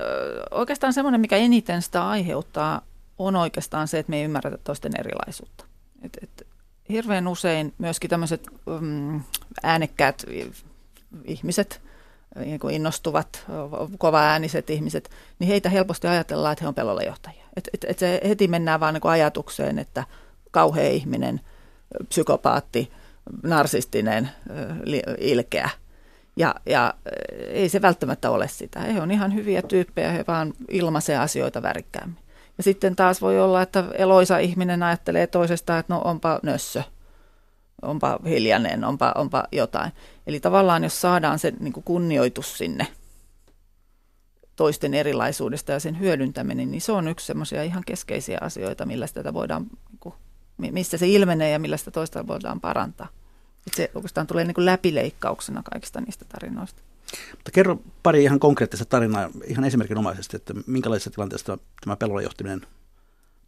[0.50, 2.82] oikeastaan semmoinen, mikä eniten sitä aiheuttaa,
[3.18, 5.64] on oikeastaan se, että me ei ymmärretä toisten erilaisuutta.
[6.02, 6.46] Et, et,
[6.88, 8.46] hirveän usein myöskin tämmöiset
[8.80, 9.20] mm,
[9.62, 10.24] äänekkäät
[11.24, 11.80] ihmiset,
[12.37, 13.46] niin kuin innostuvat,
[13.98, 17.44] kova-ääniset ihmiset, niin heitä helposti ajatellaan, että he on pelolla johtajia.
[17.56, 20.04] Et, et, et se heti mennään vaan niin ajatukseen, että
[20.50, 21.40] kauhea ihminen,
[22.08, 22.92] psykopaatti,
[23.42, 24.30] narsistinen,
[25.18, 25.70] ilkeä–
[26.37, 26.95] ja, ja
[27.49, 28.81] ei se välttämättä ole sitä.
[28.81, 32.18] He on ihan hyviä tyyppejä, he vaan ilmaisee asioita värikkäämmin.
[32.59, 36.83] Ja sitten taas voi olla, että eloisa ihminen ajattelee toisesta, että no onpa nössö,
[37.83, 39.92] onpa hiljainen, onpa, onpa jotain.
[40.27, 42.87] Eli tavallaan jos saadaan se niin kuin kunnioitus sinne
[44.57, 49.35] toisten erilaisuudesta ja sen hyödyntäminen, niin se on yksi semmoisia ihan keskeisiä asioita, millä sitä
[49.35, 50.14] voidaan, niin kuin,
[50.57, 53.09] missä se ilmenee ja millä sitä toista voidaan parantaa.
[53.66, 56.83] Että se oikeastaan tulee niin kuin läpileikkauksena kaikista niistä tarinoista.
[57.31, 62.66] Mutta kerro pari ihan konkreettista tarinaa ihan esimerkinomaisesti, että minkälaisessa tilanteessa tämä pelolla johtaminen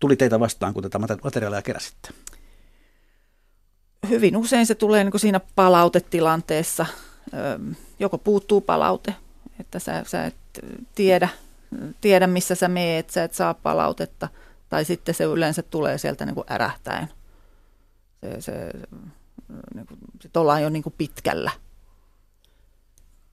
[0.01, 2.09] tuli teitä vastaan, kun tätä materiaalia keräsitte?
[4.09, 6.87] Hyvin usein se tulee niin kuin siinä palautetilanteessa.
[7.99, 9.15] Joko puuttuu palaute,
[9.61, 10.35] että sä, sä et
[10.95, 11.29] tiedä,
[12.01, 14.29] tiedä, missä sä meet, sä et saa palautetta,
[14.69, 17.09] tai sitten se yleensä tulee sieltä niin kuin ärähtäen.
[18.21, 18.71] Se, se
[19.75, 21.51] niin kuin, sit ollaan jo niin kuin pitkällä,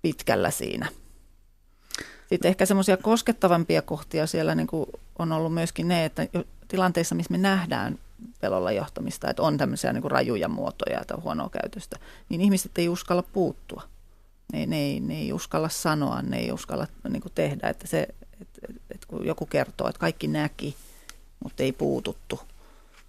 [0.02, 0.88] pitkällä siinä.
[2.30, 4.86] Sitten ehkä semmoisia koskettavampia kohtia siellä niin kuin
[5.20, 6.28] on ollut myöskin ne, että
[6.68, 8.00] tilanteissa, missä me nähdään
[8.40, 12.90] pelolla johtamista, että on tämmöisiä niin kuin rajuja muotoja tai huonoa käytöstä, niin ihmiset ei
[12.90, 13.84] uskalla puuttua.
[14.54, 17.70] Ne, ne, ei, ne ei uskalla sanoa, ne ei uskalla niin kuin tehdä.
[17.70, 18.08] Että se,
[18.42, 20.76] et, et, et kun joku kertoo, että kaikki näki,
[21.44, 22.40] mutta ei puututtu,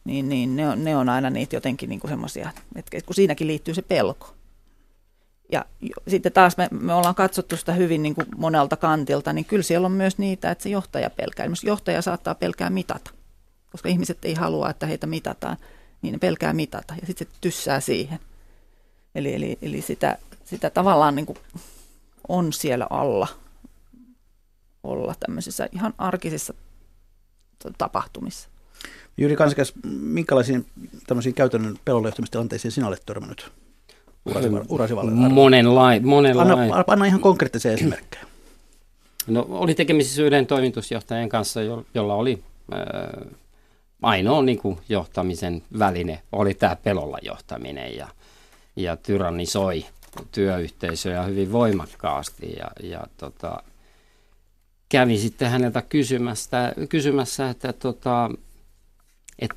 [0.04, 3.74] niin, niin ne, on, ne on aina niitä jotenkin niin semmoisia, että kun siinäkin liittyy
[3.74, 4.34] se pelko.
[5.52, 5.64] Ja
[6.08, 9.86] sitten taas me, me ollaan katsottu sitä hyvin niin kuin monelta kantilta, niin kyllä siellä
[9.86, 11.44] on myös niitä, että se johtaja pelkää.
[11.44, 13.10] Esimerkiksi johtaja saattaa pelkää mitata,
[13.70, 15.56] koska ihmiset ei halua, että heitä mitataan.
[16.02, 18.18] niin ne pelkää mitata ja sitten se tyssää siihen.
[19.14, 21.38] Eli, eli, eli sitä, sitä tavallaan niin kuin
[22.28, 23.28] on siellä alla
[24.82, 26.54] olla tämmöisissä ihan arkisissa
[27.78, 28.48] tapahtumissa.
[29.16, 30.66] Jyri Kansakas, minkälaisiin
[31.07, 33.53] tämmöisiin käytännön pelolehtomistilanteisiin sinä olet törmännyt
[34.68, 34.94] urasi
[35.31, 36.51] Monenlain, monenlain.
[36.51, 38.25] Anna, anna ihan konkreettisia esimerkkejä.
[39.27, 41.61] No, oli tekemisissä yhden toimitusjohtajan kanssa,
[41.94, 43.33] jolla oli äh,
[44.03, 48.09] ainoa niin kuin, johtamisen väline, oli tämä pelolla johtaminen ja,
[48.77, 49.85] ja tyrannisoi
[50.33, 53.62] työyhteisöjä hyvin voimakkaasti ja, ja tota,
[54.88, 58.31] kävi sitten häneltä kysymässä, kysymässä että tota,
[59.38, 59.50] et,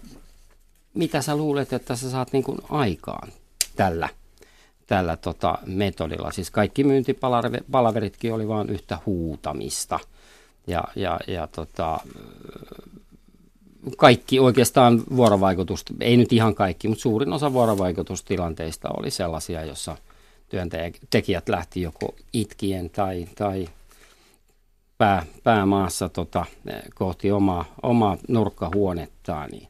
[0.93, 3.29] mitä sä luulet, että sä saat niin kuin aikaan
[3.75, 4.09] tällä,
[4.88, 6.31] tällä tota metodilla.
[6.31, 9.99] Siis kaikki myyntipalaveritkin oli vain yhtä huutamista.
[10.67, 11.99] Ja, ja, ja tota,
[13.97, 19.97] kaikki oikeastaan vuorovaikutus, ei nyt ihan kaikki, mutta suurin osa vuorovaikutustilanteista oli sellaisia, jossa
[20.49, 23.67] työntekijät lähti joko itkien tai, tai
[24.97, 26.45] pää, päämaassa tota,
[26.95, 29.49] kohti omaa, omaa nurkkahuonettaan.
[29.49, 29.67] Niin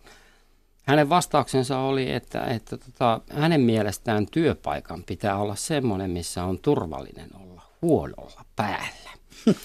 [0.83, 7.29] hänen vastauksensa oli, että, että tota, hänen mielestään työpaikan pitää olla semmoinen, missä on turvallinen
[7.43, 9.09] olla huonolla päällä.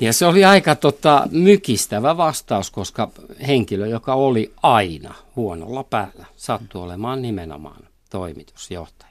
[0.00, 3.10] Ja se oli aika tota, mykistävä vastaus, koska
[3.46, 9.07] henkilö, joka oli aina huonolla päällä, sattui olemaan nimenomaan toimitusjohtaja.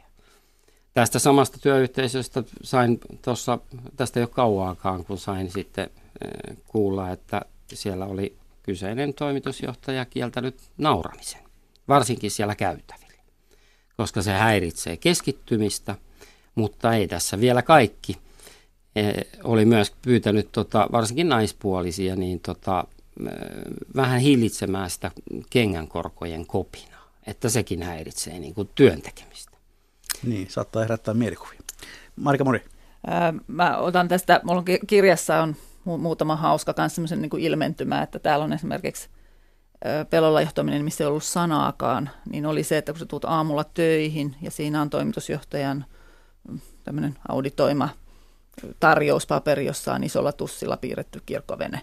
[0.98, 3.60] Tästä samasta työyhteisöstä sain tuossa,
[3.96, 5.90] tästä jo kauaakaan, kun sain sitten
[6.22, 7.42] eh, kuulla, että
[7.74, 11.42] siellä oli kyseinen toimitusjohtaja kieltänyt nauramisen,
[11.88, 13.22] varsinkin siellä käytävillä,
[13.98, 15.96] koska se häiritsee keskittymistä,
[16.56, 18.18] mutta ei tässä vielä kaikki.
[18.96, 19.12] E,
[19.44, 22.84] oli myös pyytänyt tota, varsinkin naispuolisia niin tota,
[23.26, 23.32] eh,
[23.96, 25.12] vähän hillitsemään sitä
[25.50, 29.57] kengänkorkojen kopinaa, että sekin häiritsee niin kuin työntekemistä.
[30.24, 31.60] Niin, saattaa herättää mielikuvia.
[32.16, 32.66] Marika Mori.
[33.48, 38.46] mä otan tästä, mulla on kirjassa on muutama hauska kanssa semmoisen niin ilmentymä, että täällä
[38.46, 39.10] on esimerkiksi
[40.10, 44.36] pelolla johtaminen, missä ei ollut sanaakaan, niin oli se, että kun sä tulet aamulla töihin
[44.42, 45.86] ja siinä on toimitusjohtajan
[46.50, 47.90] mm, tämmöinen auditoima
[48.80, 51.82] tarjouspaperi, jossa on isolla tussilla piirretty kirkkovene.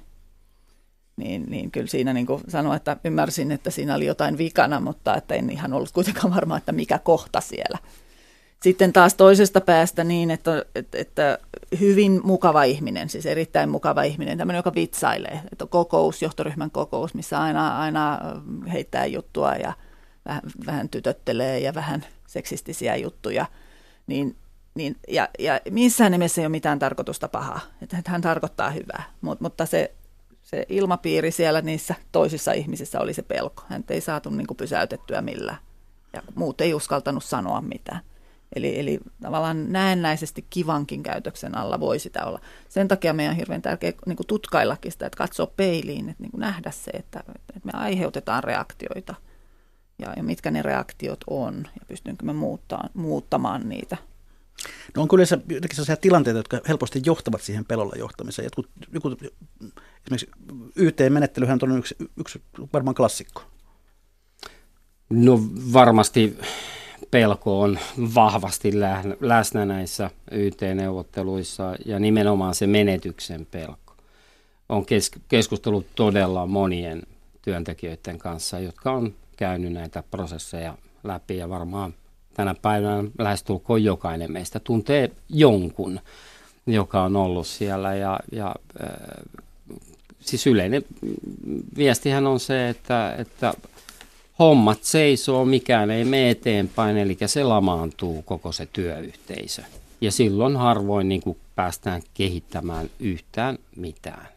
[1.16, 5.16] Niin, niin kyllä siinä niin kuin sanoin, että ymmärsin, että siinä oli jotain vikana, mutta
[5.16, 7.78] että en ihan ollut kuitenkaan varma, että mikä kohta siellä–
[8.64, 11.38] sitten taas toisesta päästä niin, että, että, että
[11.80, 15.40] hyvin mukava ihminen, siis erittäin mukava ihminen, tämmöinen, joka vitsailee.
[15.52, 18.20] Että on kokous, johtoryhmän kokous, missä aina, aina
[18.72, 19.72] heittää juttua ja
[20.26, 23.46] vähän, vähän tytöttelee ja vähän seksistisiä juttuja.
[24.06, 24.36] Niin,
[24.74, 29.40] niin, ja, ja missään nimessä ei ole mitään tarkoitusta pahaa, että hän tarkoittaa hyvää, Mut,
[29.40, 29.94] mutta se,
[30.42, 33.62] se ilmapiiri siellä niissä toisissa ihmisissä oli se pelko.
[33.68, 35.58] Hän ei saatu niin kuin pysäytettyä millään
[36.12, 38.00] ja muut ei uskaltanut sanoa mitään.
[38.54, 42.40] Eli, eli tavallaan näennäisesti kivankin käytöksen alla voi sitä olla.
[42.68, 46.30] Sen takia meidän on hirveän tärkeää niin kuin tutkaillakin sitä, että katsoa peiliin, että niin
[46.30, 49.14] kuin nähdä se, että, että me aiheutetaan reaktioita
[49.98, 53.96] ja, ja mitkä ne reaktiot on ja pystynkö me muuttaa, muuttamaan niitä.
[54.96, 58.46] No on kyllä jotenkin sellaisia tilanteita, jotka helposti johtavat siihen pelolla johtamiseen.
[58.46, 59.16] Jotkut, joku,
[60.02, 60.30] esimerkiksi
[60.76, 63.42] YT-menettelyhän on yksi, yksi varmaan klassikko.
[65.10, 65.40] No
[65.72, 66.38] varmasti
[67.14, 67.78] pelko on
[68.14, 68.72] vahvasti
[69.20, 73.96] läsnä näissä YT-neuvotteluissa ja nimenomaan se menetyksen pelko.
[74.68, 74.86] On
[75.28, 77.02] keskustellut todella monien
[77.42, 81.94] työntekijöiden kanssa, jotka on käynyt näitä prosesseja läpi ja varmaan
[82.34, 86.00] tänä päivänä lähestulkoon jokainen meistä tuntee jonkun,
[86.66, 88.88] joka on ollut siellä ja, ja äh,
[90.20, 90.84] siis yleinen
[91.76, 93.54] viestihän on se, että, että
[94.38, 99.62] hommat seisoo, mikään ei mene eteenpäin, eli se lamaantuu koko se työyhteisö.
[100.00, 104.28] Ja silloin harvoin niin kuin päästään kehittämään yhtään mitään.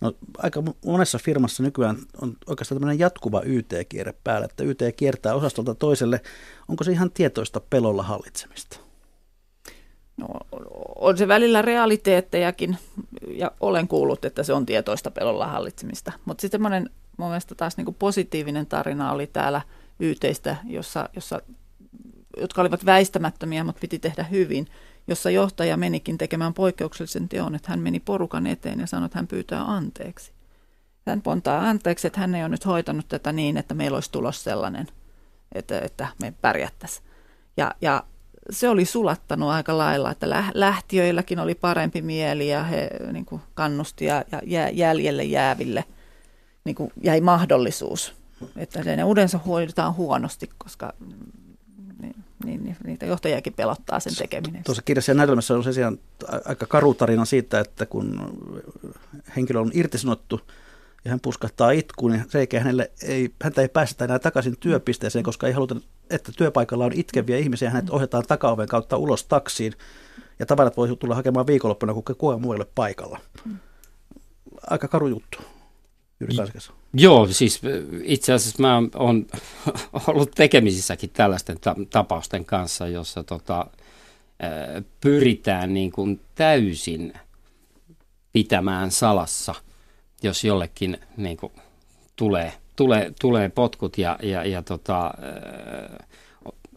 [0.00, 5.74] No, aika monessa firmassa nykyään on oikeastaan tämmöinen jatkuva YT-kierre päällä, että YT kiertää osastolta
[5.74, 6.20] toiselle.
[6.68, 8.76] Onko se ihan tietoista pelolla hallitsemista?
[10.16, 10.26] No,
[10.96, 12.78] on se välillä realiteettejakin,
[13.28, 16.12] ja olen kuullut, että se on tietoista pelolla hallitsemista.
[16.24, 19.60] Mutta sitten semmoinen mun mielestä taas niin kuin positiivinen tarina oli täällä
[20.00, 21.40] yhteistä, jossa, jossa,
[22.36, 24.66] jotka olivat väistämättömiä, mutta piti tehdä hyvin,
[25.08, 29.26] jossa johtaja menikin tekemään poikkeuksellisen teon, että hän meni porukan eteen ja sanoi, että hän
[29.26, 30.32] pyytää anteeksi.
[31.06, 34.44] Hän pontaa anteeksi, että hän ei ole nyt hoitanut tätä niin, että meillä olisi tulos
[34.44, 34.86] sellainen,
[35.52, 37.06] että, että me pärjättäisiin.
[37.56, 38.04] Ja, ja
[38.50, 44.04] se oli sulattanut aika lailla, että lähtiöilläkin oli parempi mieli ja he niin kuin kannusti
[44.04, 44.24] ja
[44.72, 45.84] jäljelle jääville–
[46.66, 48.14] niin kuin jäi mahdollisuus.
[48.56, 50.92] että ne yleensä hoidetaan huonosti, koska
[52.00, 54.64] niin, niin, niin, niitä johtajakin pelottaa sen tekeminen.
[54.64, 55.82] Tuossa kirjassa ja näytelmässä on se
[56.44, 58.38] aika karu tarina siitä, että kun
[59.36, 60.40] henkilö on irtisanottu
[61.04, 65.22] ja hän puskahtaa itkuun, niin se eikä hänelle ei, häntä ei päästä enää takaisin työpisteeseen,
[65.22, 65.76] koska ei haluta,
[66.10, 69.72] että työpaikalla on itkeviä ihmisiä, hänet ohjataan takaoven kautta ulos taksiin
[70.38, 73.20] ja tavarat voi tulla hakemaan viikonloppuna, kun kukaan muu ei ole paikalla.
[74.70, 75.38] Aika karu juttu.
[76.36, 76.72] Kansikas.
[76.94, 77.60] Joo, siis
[78.02, 79.26] itse asiassa mä oon
[80.06, 81.56] ollut tekemisissäkin tällaisten
[81.90, 83.66] tapausten kanssa, jossa tota,
[85.00, 87.12] pyritään niin kuin täysin
[88.32, 89.54] pitämään salassa,
[90.22, 91.52] jos jollekin niin kuin
[92.16, 95.14] tulee, tulee, tulee potkut ja, ja, ja tota,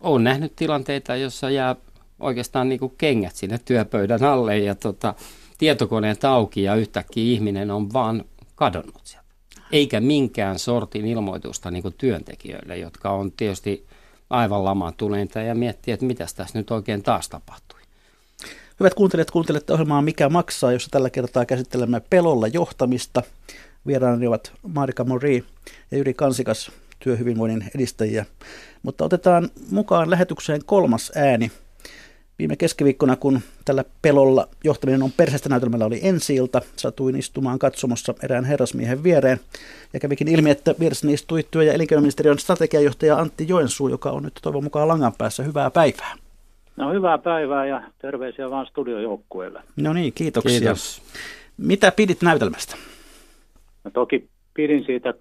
[0.02, 1.76] olen nähnyt tilanteita, jossa jää
[2.20, 5.14] oikeastaan niin kuin kengät sinne työpöydän alle ja tota,
[5.58, 8.26] tietokoneet auki ja yhtäkkiä ihminen on vaan
[8.56, 9.19] kadonnut sieltä.
[9.72, 13.86] Eikä minkään sortin ilmoitusta niin työntekijöille, jotka on tietysti
[14.30, 17.80] aivan lamaantuneita ja miettiä, että mitä tässä nyt oikein taas tapahtui.
[18.80, 23.24] Hyvät kuuntelijat, kuuntelette ohjelmaa Mikä maksaa, jossa tällä kertaa käsittelemme pelolla johtamista.
[23.88, 25.44] Vieraani ovat Marika Mori
[25.92, 28.26] ja Jyri Kansikas, työhyvinvoinnin edistäjiä.
[28.84, 31.52] Mutta otetaan mukaan lähetykseen kolmas ääni–
[32.40, 38.14] Viime keskiviikkona, kun tällä pelolla johtaminen on perheestä näytelmällä oli ensi ilta, satuin istumaan katsomossa
[38.24, 39.40] erään herrasmiehen viereen.
[39.94, 44.34] Ja kävikin ilmi, että vieressäni istui työ- ja elinkeinoministeriön strategiajohtaja Antti Joensuu, joka on nyt
[44.42, 45.44] toivon mukaan langan päässä.
[45.44, 46.16] Hyvää päivää.
[46.76, 49.62] No hyvää päivää ja terveisiä vaan studiojoukkueelle.
[49.76, 50.60] No niin, kiitoksia.
[50.60, 51.02] Kiitos.
[51.58, 52.76] Mitä pidit näytelmästä?
[53.84, 55.14] No toki pidin siitä,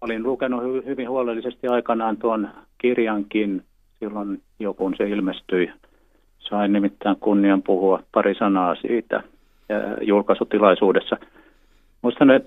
[0.00, 3.64] olin lukenut hyvin huolellisesti aikanaan tuon kirjankin
[3.98, 5.70] silloin jo kun se ilmestyi
[6.50, 9.22] Sain nimittäin kunnian puhua pari sanaa siitä
[10.00, 11.16] julkaisutilaisuudessa.
[12.02, 12.40] Minusta ne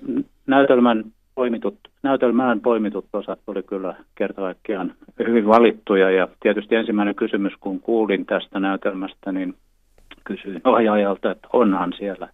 [0.47, 1.03] näytelmän
[1.35, 4.93] poimitut, näytelmään poimitut osat oli kyllä kerta kaikkiaan
[5.27, 6.11] hyvin valittuja.
[6.11, 9.55] Ja tietysti ensimmäinen kysymys, kun kuulin tästä näytelmästä, niin
[10.23, 12.29] kysyin ohjaajalta, että onhan siellä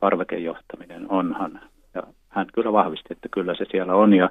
[0.00, 1.60] parvekejohtaminen, onhan.
[1.94, 4.30] Ja hän kyllä vahvisti, että kyllä se siellä on ja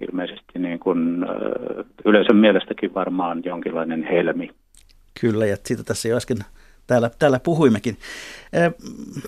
[0.00, 1.26] ilmeisesti niin kuin,
[2.04, 4.50] yleisön mielestäkin varmaan jonkinlainen helmi
[5.20, 6.38] Kyllä, ja siitä tässä jo äsken
[6.86, 7.96] täällä, täällä puhuimmekin.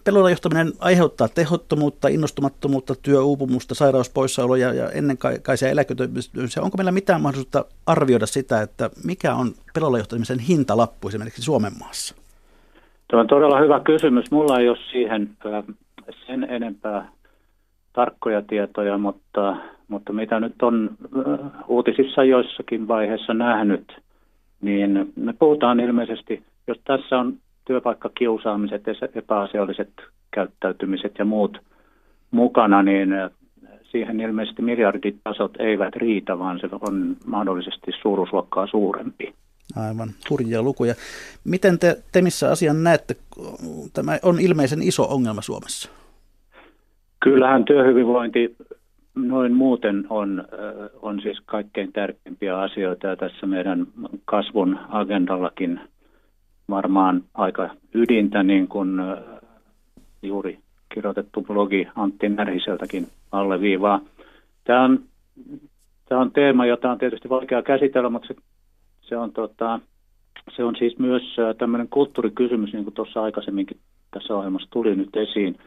[0.05, 6.62] Pelolla johtaminen aiheuttaa tehottomuutta, innostumattomuutta, työuupumusta, sairauspoissaoloja ja ennen kaikkea eläköitymistä.
[6.62, 12.14] Onko meillä mitään mahdollisuutta arvioida sitä, että mikä on pelolla johtamisen hintalappu esimerkiksi Suomen maassa?
[13.11, 14.31] Tuo on todella hyvä kysymys.
[14.31, 15.31] Mulla ei ole siihen
[16.27, 17.09] sen enempää
[17.92, 19.57] tarkkoja tietoja, mutta,
[19.88, 20.90] mutta mitä nyt on
[21.68, 23.92] uutisissa joissakin vaiheessa nähnyt–
[24.67, 28.83] niin me puhutaan ilmeisesti, jos tässä on työpaikkakiusaamiset,
[29.15, 29.91] epäasialliset
[30.31, 31.59] käyttäytymiset ja muut
[32.31, 33.09] mukana, niin
[33.83, 39.35] siihen ilmeisesti miljarditasot eivät riitä, vaan se on mahdollisesti suuruusluokkaa suurempi.
[39.77, 40.95] Aivan, hurjia lukuja.
[41.45, 43.17] Miten te, te missä asian näette,
[43.93, 45.91] tämä on ilmeisen iso ongelma Suomessa?
[47.21, 48.57] Kyllähän työhyvinvointi
[49.17, 50.45] noin muuten on,
[51.03, 53.87] on siis kaikkein tärkeimpiä asioita ja tässä meidän
[54.25, 55.81] kasvun agendallakin
[56.71, 59.01] varmaan aika ydintä, niin kuin
[60.23, 60.59] juuri
[60.95, 64.01] kirjoitettu blogi Antti Närhiseltäkin alleviivaa.
[64.65, 65.01] Tämä on,
[66.09, 68.35] tämä on teema, jota on tietysti vaikea käsitellä, mutta se,
[69.01, 69.81] se, on, tota,
[70.57, 71.23] se on siis myös
[71.59, 73.77] tämmöinen kulttuurikysymys, niin kuin tuossa aikaisemminkin
[74.11, 75.59] tässä ohjelmassa tuli nyt esiin.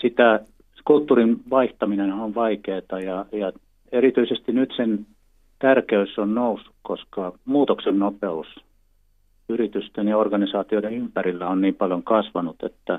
[0.00, 0.40] Sitä
[0.84, 3.52] kulttuurin vaihtaminen on vaikeaa ja, ja
[3.92, 5.06] erityisesti nyt sen
[5.58, 8.46] tärkeys on noussut, koska muutoksen nopeus
[9.48, 12.98] yritysten ja organisaatioiden ympärillä on niin paljon kasvanut, että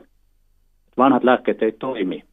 [0.97, 2.23] vanhat lääkkeet ei toimi.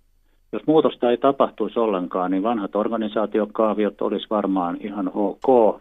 [0.53, 5.81] Jos muutosta ei tapahtuisi ollenkaan, niin vanhat organisaatiokaaviot olisi varmaan ihan ok.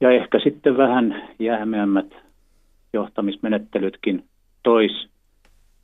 [0.00, 2.14] Ja ehkä sitten vähän jähmeämmät
[2.92, 4.24] johtamismenettelytkin
[4.62, 5.08] tois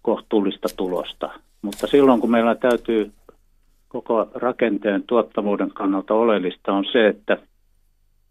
[0.02, 1.30] kohtuullista tulosta.
[1.62, 3.12] Mutta silloin kun meillä täytyy
[3.88, 7.38] koko rakenteen tuottavuuden kannalta oleellista on se, että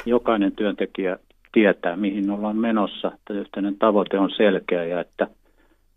[0.05, 1.17] jokainen työntekijä
[1.51, 5.27] tietää, mihin ollaan menossa, että yhteinen tavoite on selkeä ja että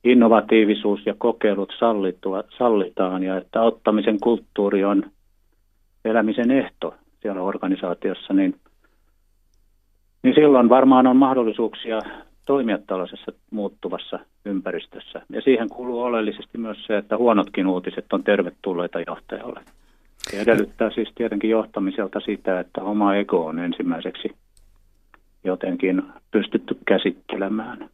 [0.05, 5.11] innovatiivisuus ja kokeilut sallitua, sallitaan ja että ottamisen kulttuuri on
[6.05, 8.55] elämisen ehto siellä organisaatiossa, niin,
[10.23, 11.99] niin silloin varmaan on mahdollisuuksia
[12.45, 15.23] toimia tällaisessa muuttuvassa ympäristössä.
[15.31, 19.61] Ja siihen kuuluu oleellisesti myös se, että huonotkin uutiset on tervetulleita johtajalle.
[20.31, 24.29] Se edellyttää siis tietenkin johtamiselta sitä, että oma ego on ensimmäiseksi
[25.45, 27.89] jotenkin pystytty käsittelemään.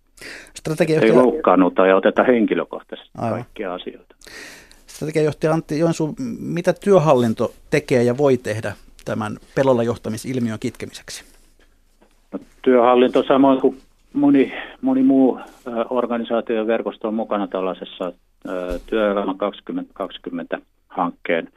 [0.55, 1.13] Strategiajohtaja...
[1.13, 3.39] Ei loukkaannuta ja oteta henkilökohtaisesti Aivan.
[3.39, 4.15] kaikkia asioita.
[4.87, 8.73] Strategiajohtaja Antti Joensuu, mitä työhallinto tekee ja voi tehdä
[9.05, 11.25] tämän pelolla johtamisilmiön kitkemiseksi?
[12.33, 13.79] No, työhallinto samoin kuin
[14.19, 14.53] moni,
[14.83, 15.41] moni muu
[15.91, 18.13] organisaatio ja verkosto on mukana tällaisessa
[18.87, 20.59] Työelämä 2020
[20.89, 21.49] hankkeen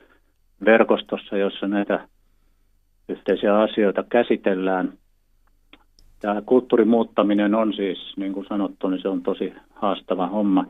[0.65, 2.07] verkostossa, jossa näitä
[3.09, 4.93] yhteisiä asioita käsitellään.
[6.19, 10.65] Tämä kulttuurin muuttaminen on siis, niin kuin sanottu, niin se on tosi haastava homma.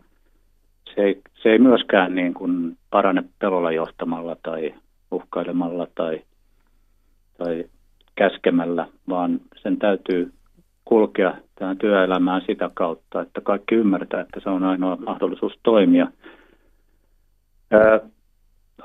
[0.95, 4.73] Se ei, se ei myöskään niin kuin parane pelolla johtamalla tai
[5.11, 6.21] uhkailemalla tai,
[7.37, 7.65] tai
[8.15, 10.31] käskemällä, vaan sen täytyy
[10.85, 16.07] kulkea tähän työelämään sitä kautta, että kaikki ymmärtää, että se on ainoa mahdollisuus toimia.
[17.73, 17.99] Ö,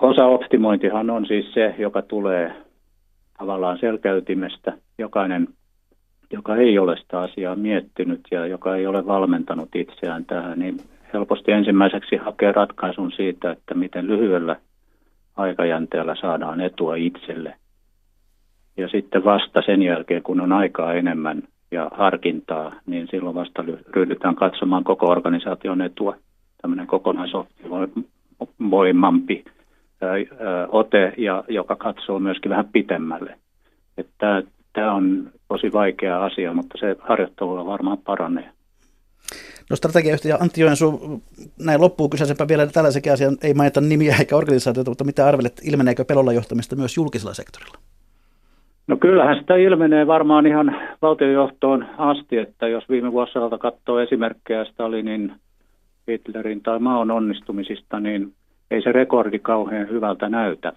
[0.01, 2.53] osa optimointihan on siis se, joka tulee
[3.39, 4.73] tavallaan selkäytimestä.
[4.99, 5.49] Jokainen,
[6.31, 10.77] joka ei ole sitä asiaa miettinyt ja joka ei ole valmentanut itseään tähän, niin
[11.13, 14.57] helposti ensimmäiseksi hakee ratkaisun siitä, että miten lyhyellä
[15.37, 17.55] aikajänteellä saadaan etua itselle.
[18.77, 24.35] Ja sitten vasta sen jälkeen, kun on aikaa enemmän ja harkintaa, niin silloin vasta ryhdytään
[24.35, 26.17] katsomaan koko organisaation etua.
[26.63, 29.45] Tämmöinen kokonaisvoimampi
[30.69, 33.39] ote, ja, joka katsoo myöskin vähän pitemmälle.
[33.99, 34.43] Että
[34.73, 38.51] tämä on tosi vaikea asia, mutta se harjoittelulla varmaan paranee.
[39.71, 41.23] No strategiayhtiö Antti Joensuu,
[41.59, 46.05] näin loppuu kyseisempä vielä tällaisenkin asian, ei mainita nimiä eikä organisaatiota, mutta mitä arvelet, ilmeneekö
[46.05, 47.79] pelolla johtamista myös julkisella sektorilla?
[48.87, 55.33] No kyllähän sitä ilmenee varmaan ihan valtionjohtoon asti, että jos viime vuosilta katsoo esimerkkejä Stalinin,
[56.11, 58.33] Hitlerin tai maon onnistumisista, niin
[58.71, 60.73] ei se rekordi kauhean hyvältä näytä.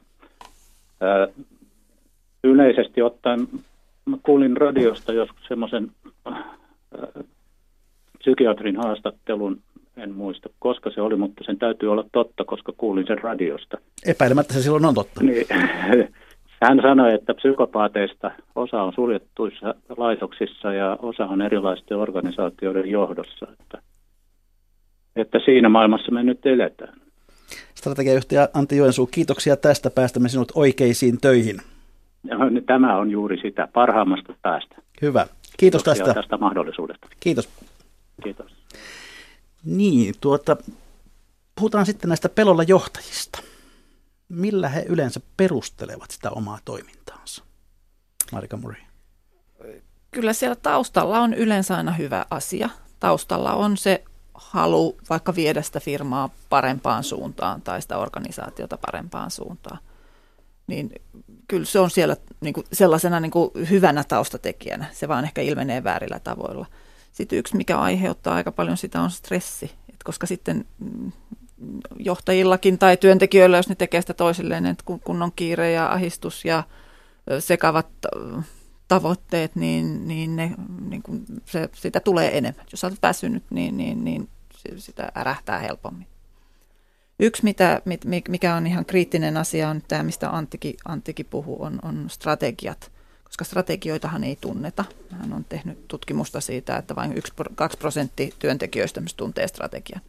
[2.43, 3.47] Yleisesti ottaen
[4.05, 5.91] mä kuulin radiosta joskus semmoisen
[8.19, 9.59] psykiatrin haastattelun,
[9.97, 13.77] en muista koska se oli, mutta sen täytyy olla totta, koska kuulin sen radiosta.
[14.05, 15.23] Epäilemättä se silloin on totta.
[15.23, 15.47] Niin,
[16.61, 23.47] hän sanoi, että psykopaateista osa on suljettuissa laitoksissa ja osa on erilaisten organisaatioiden johdossa.
[23.59, 23.81] Että,
[25.15, 26.99] että siinä maailmassa me nyt eletään.
[27.75, 29.89] Strategiajohtaja Antti Joensuu, kiitoksia tästä.
[29.89, 31.57] Päästämme sinut oikeisiin töihin.
[32.65, 34.75] Tämä on juuri sitä parhaimmasta päästä.
[35.01, 35.27] Hyvä.
[35.57, 36.21] Kiitos Kiitoksia tästä.
[36.21, 37.07] tästä mahdollisuudesta.
[37.19, 37.49] Kiitos.
[38.23, 38.51] Kiitos.
[39.65, 40.57] Niin, tuota,
[41.55, 43.39] puhutaan sitten näistä pelolla johtajista
[44.29, 47.43] millä he yleensä perustelevat sitä omaa toimintaansa?
[48.31, 48.77] Marika Muri.
[50.11, 52.69] Kyllä siellä taustalla on yleensä aina hyvä asia.
[52.99, 54.03] Taustalla on se
[54.33, 59.79] halu vaikka viedä sitä firmaa parempaan suuntaan tai sitä organisaatiota parempaan suuntaan.
[60.67, 60.91] Niin
[61.47, 64.85] kyllä se on siellä niin kuin sellaisena niin kuin hyvänä taustatekijänä.
[64.91, 66.65] Se vaan ehkä ilmenee väärillä tavoilla.
[67.11, 69.71] Sitten yksi, mikä aiheuttaa aika paljon sitä, on stressi.
[69.89, 71.11] Et koska sitten mm,
[71.99, 76.63] johtajillakin tai työntekijöillä, jos ne tekee sitä toisilleen, että kun on kiire ja ahistus ja
[77.39, 77.87] sekavat
[78.87, 80.51] tavoitteet, niin, niin, ne,
[80.89, 82.65] niin kun se, sitä tulee enemmän.
[82.71, 84.29] Jos olet väsynyt, niin, niin, niin
[84.77, 86.07] sitä ärähtää helpommin.
[87.19, 87.81] Yksi, mitä,
[88.27, 92.91] mikä on ihan kriittinen asia, on tämä, mistä Anttikin, Anttikin puhuu, on, on strategiat.
[93.23, 94.85] Koska strategioitahan ei tunneta.
[95.11, 97.15] Hän on tehnyt tutkimusta siitä, että vain 1-2
[97.79, 100.01] prosenttia työntekijöistä tuntee strategian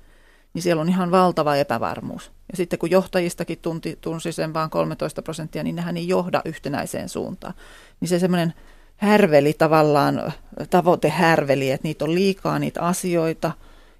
[0.54, 2.32] niin siellä on ihan valtava epävarmuus.
[2.50, 7.08] Ja sitten kun johtajistakin tunti, tunsi sen vain 13 prosenttia, niin nehän ei johda yhtenäiseen
[7.08, 7.54] suuntaan.
[8.00, 8.54] Niin se semmoinen
[8.96, 10.32] härveli tavallaan,
[10.70, 13.52] tavoitehärveli, että niitä on liikaa niitä asioita,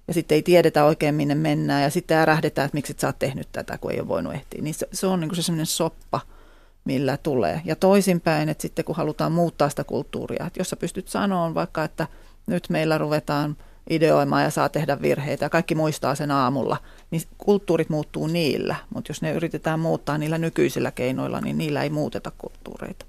[0.07, 3.19] ja sitten ei tiedetä oikein minne mennään, ja sitten ärähdetään, että miksi et sä oot
[3.19, 4.61] tehnyt tätä, kun ei ole voinut ehtiä.
[4.61, 6.21] Niin se, se on niin se semmoinen soppa,
[6.85, 7.61] millä tulee.
[7.65, 11.83] Ja toisinpäin, että sitten kun halutaan muuttaa sitä kulttuuria, että jos sä pystyt sanoa vaikka,
[11.83, 12.07] että
[12.47, 13.57] nyt meillä ruvetaan–
[13.89, 16.77] ideoimaan ja saa tehdä virheitä ja kaikki muistaa sen aamulla,
[17.11, 21.89] niin kulttuurit muuttuu niillä, mutta jos ne yritetään muuttaa niillä nykyisillä keinoilla, niin niillä ei
[21.89, 23.05] muuteta kulttuureita.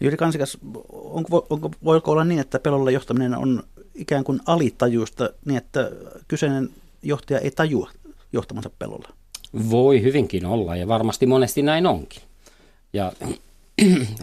[0.00, 0.58] Jyri Kansikas,
[0.92, 3.62] onko, onko, voiko olla niin, että pelolla johtaminen on
[3.94, 5.90] ikään kuin alitajuista niin, että
[6.28, 6.70] kyseinen
[7.02, 7.90] johtaja ei tajua
[8.32, 9.08] johtamansa pelolla?
[9.70, 12.22] Voi hyvinkin olla ja varmasti monesti näin onkin.
[12.92, 13.12] Ja,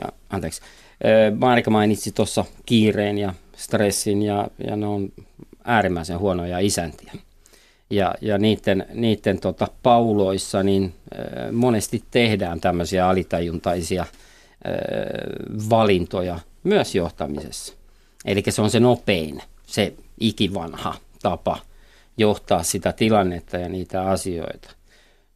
[0.02, 0.62] ja anteeksi,
[1.40, 5.12] Marika mainitsi tuossa kiireen ja stressin ja, ja ne on
[5.64, 7.14] äärimmäisen huonoja isäntiä.
[7.90, 14.08] Ja, ja niiden, niiden tota, pauloissa niin äh, monesti tehdään tämmöisiä alitajuntaisia äh,
[15.70, 17.74] valintoja myös johtamisessa.
[18.26, 21.60] Eli se on se nopein, se ikivanha tapa
[22.18, 24.70] johtaa sitä tilannetta ja niitä asioita.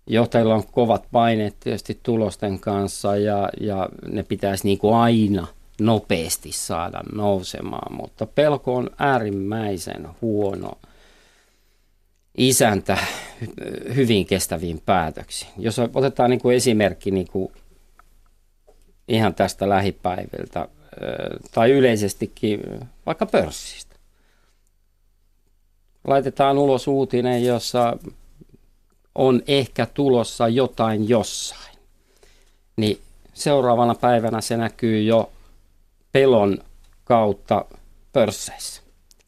[0.07, 5.47] Johtajilla on kovat paineet tietysti tulosten kanssa ja, ja ne pitäisi niin kuin aina–
[5.81, 10.71] nopeasti saada nousemaan, mutta pelko on äärimmäisen huono
[12.37, 12.97] isäntä
[13.95, 15.51] hyvin kestäviin päätöksiin.
[15.57, 17.51] Jos otetaan niin kuin esimerkki niin kuin
[19.07, 20.67] ihan tästä lähipäiviltä
[21.53, 22.59] tai yleisestikin
[23.05, 23.95] vaikka pörssistä.
[26.07, 27.97] Laitetaan ulos uutinen, jossa
[29.15, 31.77] on ehkä tulossa jotain jossain.
[32.77, 32.99] Niin
[33.33, 35.31] seuraavana päivänä se näkyy jo
[36.13, 36.57] pelon
[37.03, 37.65] kautta
[38.13, 38.81] pörsseissä.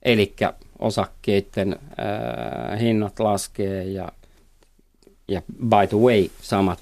[0.03, 0.35] Eli
[0.79, 4.11] osakkeiden äh, hinnat laskee ja,
[5.27, 6.79] ja by the way samat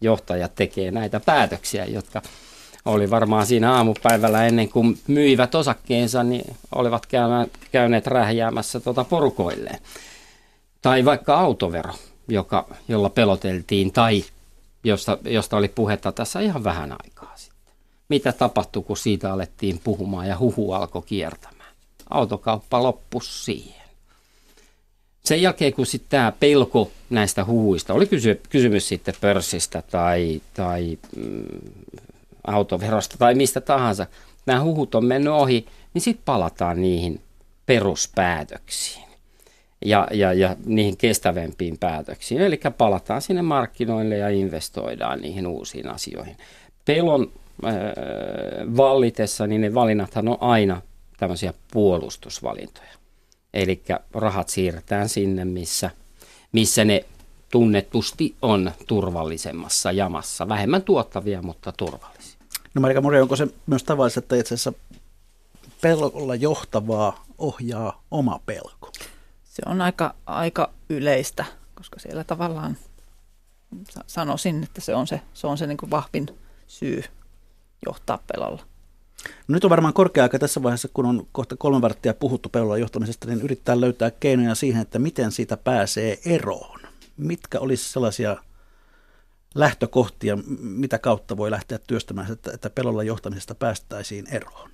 [0.00, 2.22] johtajat tekee näitä päätöksiä, jotka
[2.84, 7.06] oli varmaan siinä aamupäivällä ennen kuin myivät osakkeensa, niin olivat
[7.72, 9.78] käyneet rähjäämässä tuota porukoilleen.
[10.82, 11.92] Tai vaikka autovero,
[12.28, 14.24] joka, jolla peloteltiin, tai
[14.84, 17.53] josta, josta oli puhetta tässä ihan vähän aikaa sitten.
[18.08, 21.74] Mitä tapahtui, kun siitä alettiin puhumaan ja huhu alkoi kiertämään?
[22.10, 23.84] Autokauppa loppui siihen.
[25.24, 30.98] Sen jälkeen, kun sitten tämä pelko näistä huhuista, oli kysy- kysymys sitten pörssistä tai, tai
[31.16, 31.44] mm,
[32.46, 34.06] autoverosta tai mistä tahansa,
[34.46, 37.20] nämä huhut on mennyt ohi, niin sitten palataan niihin
[37.66, 39.08] peruspäätöksiin
[39.84, 42.40] ja, ja, ja niihin kestävämpiin päätöksiin.
[42.40, 46.36] Eli palataan sinne markkinoille ja investoidaan niihin uusiin asioihin.
[46.84, 47.32] Pelon
[48.76, 50.82] vallitessa, niin ne valinnathan on aina
[51.16, 52.94] tämmöisiä puolustusvalintoja.
[53.54, 53.82] Eli
[54.14, 55.90] rahat siirretään sinne, missä,
[56.52, 57.04] missä ne
[57.50, 60.48] tunnetusti on turvallisemmassa jamassa.
[60.48, 62.38] Vähemmän tuottavia, mutta turvallisia.
[62.74, 64.72] No Marika Mori, onko se myös tavallista, että itse asiassa
[65.80, 68.92] pelolla johtavaa ohjaa oma pelko?
[69.44, 71.44] Se on aika, aika yleistä,
[71.74, 72.76] koska siellä tavallaan
[74.06, 76.26] sanoisin, että se on se, se, on se niin kuin vahvin
[76.66, 77.04] syy
[77.86, 78.62] johtaa pelolla.
[79.48, 82.78] No nyt on varmaan korkea aika tässä vaiheessa, kun on kohta kolme varttia puhuttu pelolla
[82.78, 86.80] johtamisesta, niin yrittää löytää keinoja siihen, että miten siitä pääsee eroon.
[87.16, 88.36] Mitkä olisi sellaisia
[89.54, 94.70] lähtökohtia, mitä kautta voi lähteä työstämään, että, että pelolla johtamisesta päästäisiin eroon?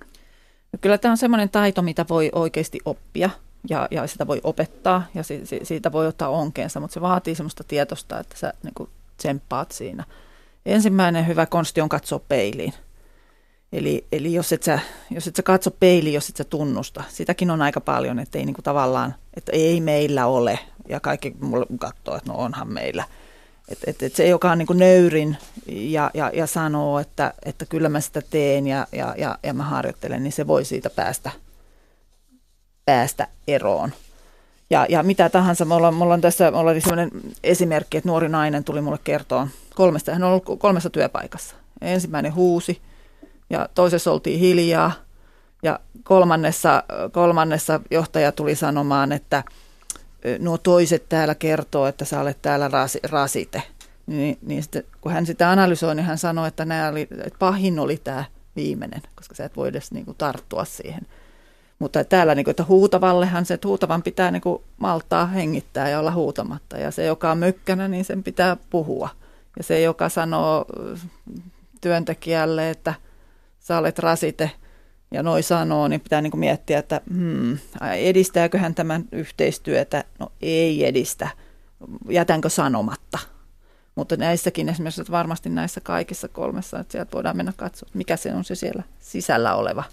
[0.73, 3.29] No kyllä tämä on semmoinen taito, mitä voi oikeasti oppia
[3.69, 7.35] ja, ja sitä voi opettaa ja si, si, siitä voi ottaa onkeensa, mutta se vaatii
[7.35, 10.03] semmoista tietosta, että sä niin kuin tsemppaat siinä.
[10.65, 12.73] Ensimmäinen hyvä konsti on katsoa peiliin.
[13.71, 17.51] Eli, eli jos, et sä, jos et sä katso peiliin, jos et sä tunnusta, sitäkin
[17.51, 20.59] on aika paljon, että ei niin kuin tavallaan, että ei meillä ole,
[20.89, 23.03] ja kaikki mulle katsoo, että no onhan meillä.
[23.67, 27.65] Että et, et se, joka on niin kuin nöyrin ja, ja, ja sanoo, että, että
[27.65, 31.31] kyllä mä sitä teen ja, ja, ja, ja mä harjoittelen, niin se voi siitä päästä
[32.85, 33.91] päästä eroon.
[34.69, 37.11] Ja, ja mitä tahansa, me ollaan, me ollaan tässä, me ollaan sellainen
[37.43, 41.55] esimerkki, että nuori nainen tuli mulle kertoa kolmesta, hän on ollut kolmessa työpaikassa.
[41.81, 42.81] Ensimmäinen huusi
[43.51, 44.91] ja toisessa oltiin hiljaa
[45.63, 49.43] ja kolmannessa, kolmannessa johtaja tuli sanomaan, että
[50.39, 53.63] nuo toiset täällä kertoo, että sä olet täällä rasi, rasite.
[54.07, 57.97] Niin, niin sitten, kun hän sitä analysoi, niin hän sanoi, että, oli, että pahin oli
[58.03, 58.23] tämä
[58.55, 61.01] viimeinen, koska sä et voi edes niin kuin, tarttua siihen–
[61.81, 65.99] mutta täällä, niin kuin, että huutavallehan se, että huutavan pitää niin kuin, maltaa hengittää ja
[65.99, 66.77] olla huutamatta.
[66.77, 69.09] Ja se, joka on mykkänä, niin sen pitää puhua.
[69.57, 70.65] Ja se, joka sanoo
[71.81, 72.93] työntekijälle, että
[73.61, 74.51] sä olet rasite,
[75.11, 77.57] ja noi sanoo, niin pitää niin kuin miettiä, että hmm,
[77.97, 80.03] edistääkö tämän yhteistyötä?
[80.19, 81.29] No ei edistä.
[82.09, 83.19] Jätänkö sanomatta?
[83.95, 88.33] Mutta näissäkin esimerkiksi että varmasti näissä kaikissa kolmessa, että sieltä voidaan mennä katsomaan, mikä se
[88.33, 89.83] on se siellä sisällä oleva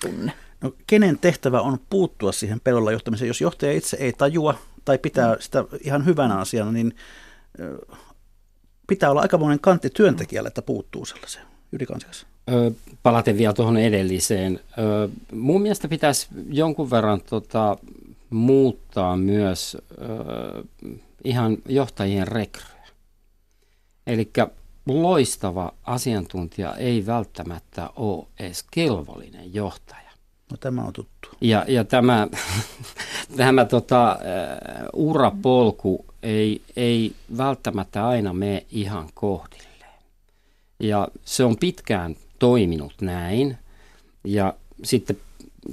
[0.00, 0.32] tunne.
[0.60, 3.28] No, kenen tehtävä on puuttua siihen pelolla johtamiseen?
[3.28, 6.96] Jos johtaja itse ei tajua tai pitää sitä ihan hyvänä asiana, niin
[8.86, 11.46] pitää olla aika monen kantti työntekijälle, että puuttuu sellaiseen.
[11.72, 12.33] Yli Ö,
[13.02, 14.60] palaten vielä tuohon edelliseen.
[15.32, 17.76] Mun mielestä pitäisi jonkun verran tota,
[18.30, 19.76] muuttaa myös
[21.24, 22.88] ihan johtajien rekryä.
[24.06, 24.30] Eli
[24.86, 30.10] loistava asiantuntija ei välttämättä ole edes kelvollinen johtaja.
[30.50, 31.28] No tämä on tuttu.
[31.40, 32.28] Ja, ja tämä,
[33.36, 34.18] tämä tota,
[34.94, 39.64] uh, urapolku ei, ei välttämättä aina mene ihan kohdilleen.
[40.80, 43.58] Ja se on pitkään toiminut näin.
[44.24, 45.16] Ja sitten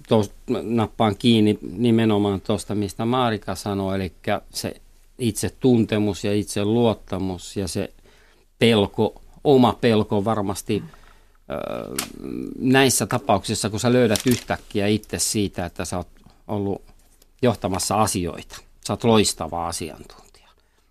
[0.08, 0.32] tos,
[0.64, 4.14] nappaan kiinni nimenomaan tuosta, mistä Marika sanoi, eli
[4.50, 4.82] se
[5.20, 7.94] itse tuntemus ja itse luottamus ja se
[8.60, 10.84] pelko, oma pelko varmasti–
[12.60, 16.08] näissä tapauksissa, kun sä löydät yhtäkkiä itse siitä, että sä oot
[16.48, 16.82] ollut
[17.42, 18.58] johtamassa asioita,
[18.88, 20.48] sä oot loistava asiantuntija.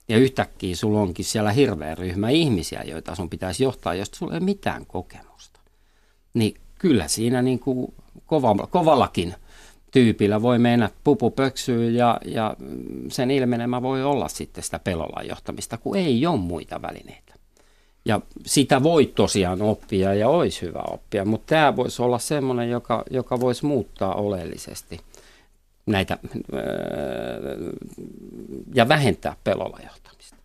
[0.09, 4.39] Ja yhtäkkiä sulla onkin siellä hirveä ryhmä ihmisiä, joita sun pitäisi johtaa, josta sulla ei
[4.39, 5.30] ole mitään kokemusta.
[6.35, 7.95] Niin kyllä siinä niin kuin
[8.27, 9.35] kova, kovallakin
[9.91, 12.57] tyypillä voi mennä pupu pöksyyn ja, ja
[13.09, 17.35] sen ilmenemä voi olla sitten sitä pelolla johtamista, kun ei ole muita välineitä.
[18.05, 23.05] Ja sitä voi tosiaan oppia ja olisi hyvä oppia, mutta tämä voisi olla semmoinen, joka,
[23.11, 25.01] joka voisi muuttaa oleellisesti
[25.87, 26.19] näitä
[28.75, 30.37] ja vähentää pelolla johtamista.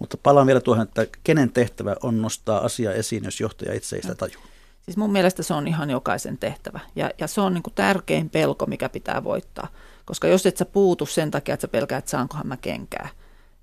[0.00, 4.02] Mutta palaan vielä tuohon, että kenen tehtävä on nostaa asia esiin, jos johtaja itse ei
[4.02, 4.51] sitä tajua.
[4.82, 6.80] Siis mun mielestä se on ihan jokaisen tehtävä.
[6.96, 9.68] Ja, ja se on niin kuin tärkein pelko, mikä pitää voittaa.
[10.04, 13.08] Koska jos et sä puutu sen takia, että sä pelkäät, saankohan mä kenkää,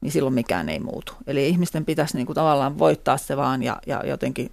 [0.01, 1.13] niin silloin mikään ei muutu.
[1.27, 4.51] Eli ihmisten pitäisi niin kuin tavallaan voittaa se vaan ja, ja jotenkin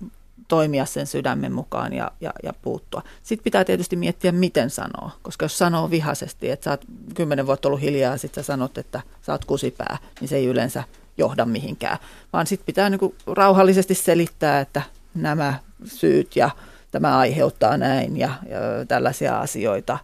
[0.48, 3.02] toimia sen sydämen mukaan ja, ja, ja puuttua.
[3.22, 7.68] Sitten pitää tietysti miettiä, miten sanoo, koska jos sanoo vihaisesti, että sä oot kymmenen vuotta
[7.68, 10.84] ollut hiljaa ja sitten sä sanot, että sä oot kusipää, niin se ei yleensä
[11.18, 11.98] johda mihinkään,
[12.32, 14.82] vaan sitten pitää niin kuin rauhallisesti selittää, että
[15.14, 15.54] nämä
[15.84, 16.50] syyt ja
[16.90, 18.58] tämä aiheuttaa näin ja, ja
[18.88, 19.98] tällaisia asioita.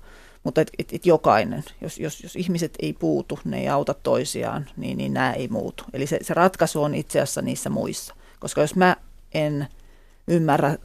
[0.44, 4.66] Mutta et, et, et jokainen, jos, jos, jos ihmiset ei puutu, ne ei auta toisiaan,
[4.76, 5.84] niin, niin nämä ei muutu.
[5.92, 8.14] Eli se, se ratkaisu on itse asiassa niissä muissa.
[8.40, 8.96] Koska jos mä
[9.34, 9.68] en
[10.28, 10.76] ymmärrä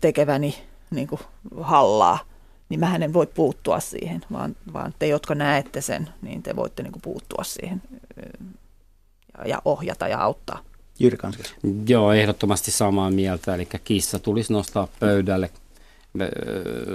[0.00, 0.54] tekeväni
[0.90, 1.20] niin kuin
[1.60, 2.18] hallaa,
[2.68, 6.82] niin mä en voi puuttua siihen, vaan, vaan te, jotka näette sen, niin te voitte
[6.82, 7.82] niin kuin puuttua siihen
[9.38, 10.62] ja, ja ohjata ja auttaa.
[10.98, 11.18] Jyri
[11.88, 13.54] Joo, ehdottomasti samaa mieltä.
[13.54, 15.50] Eli kissa tulisi nostaa pöydälle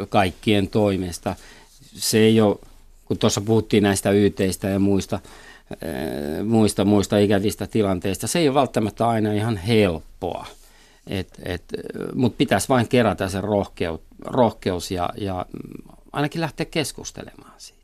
[0.10, 1.36] kaikkien toimesta.
[1.94, 2.56] Se ei ole,
[3.06, 5.20] kun tuossa puhuttiin näistä yhteistä ja muista,
[6.46, 10.46] muista, muista ikävistä tilanteista, se ei ole välttämättä aina ihan helppoa.
[12.16, 15.46] Mutta pitäisi vain kerätä se rohkeus, rohkeus ja, ja
[16.14, 17.81] ainakin lähteä keskustelemaan siitä.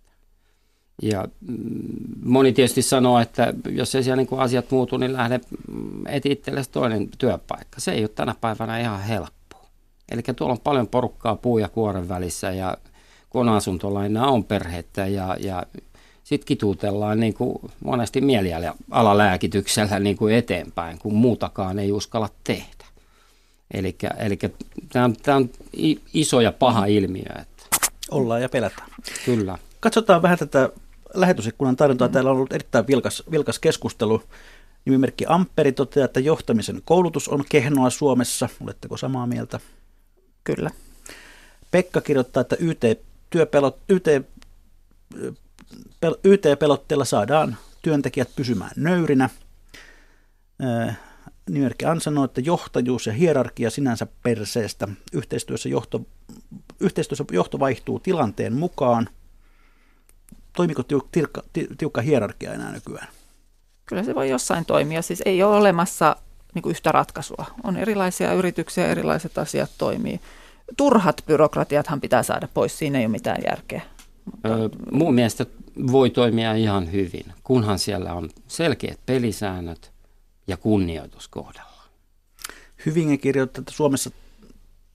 [1.02, 1.58] Ja mm,
[2.24, 5.40] moni tietysti sanoo, että jos ei siellä niin asiat muutu, niin lähde
[5.72, 7.80] mm, eti itsellesi toinen työpaikka.
[7.80, 9.70] Se ei ole tänä päivänä ihan helppoa.
[10.12, 12.78] Eli tuolla on paljon porukkaa puu ja kuoren välissä ja
[13.30, 15.64] kun asuntolaina on perhettä ja, ja
[16.24, 22.86] sitten kituutellaan niin kuin monesti mielialalääkityksellä niin kuin eteenpäin, kun muutakaan ei uskalla tehdä.
[23.74, 23.98] Eli
[24.90, 25.50] tämä on, on
[26.14, 27.32] iso ja paha ilmiö.
[27.42, 27.64] Että.
[28.12, 28.90] Ollaan ja pelätään.
[29.26, 29.58] Kyllä.
[29.80, 30.70] Katsotaan vähän tätä
[31.14, 32.10] lähetysikkunan tarjontaa.
[32.10, 34.24] Täällä on ollut erittäin vilkas, vilkas keskustelu.
[34.86, 38.50] Nimimerkki Amperi toteaa, että johtamisen koulutus on kehnoa Suomessa.
[38.62, 39.60] Oletteko samaa mieltä?
[40.44, 40.72] Kyllä.
[41.72, 42.84] Pekka kirjoittaa, että YT,
[43.30, 44.08] työpelot, YT,
[46.24, 49.30] YT-pelotteella saadaan työntekijät pysymään nöyrinä.
[51.50, 54.88] Nimimerkki An sanoo, että johtajuus ja hierarkia sinänsä perseestä.
[55.14, 56.02] Yhteistyössä johto,
[56.80, 59.10] yhteistyössä johto vaihtuu tilanteen mukaan
[60.58, 61.44] toimiko tiukka,
[61.78, 63.08] tiukka hierarkia enää nykyään?
[63.86, 65.02] Kyllä se voi jossain toimia.
[65.02, 66.16] Siis ei ole olemassa
[66.56, 67.46] niin kuin yhtä ratkaisua.
[67.64, 70.20] On erilaisia yrityksiä, erilaiset asiat toimii.
[70.78, 73.82] Turhat byrokratiathan pitää saada pois, siinä ei ole mitään järkeä.
[74.26, 74.50] Mutta...
[74.50, 75.46] Öö, mun mielestä
[75.92, 79.92] voi toimia ihan hyvin, kunhan siellä on selkeät pelisäännöt
[80.48, 81.84] ja kunnioitus kohdalla.
[82.86, 84.12] Hyvin kirjoittaa, että Suomessa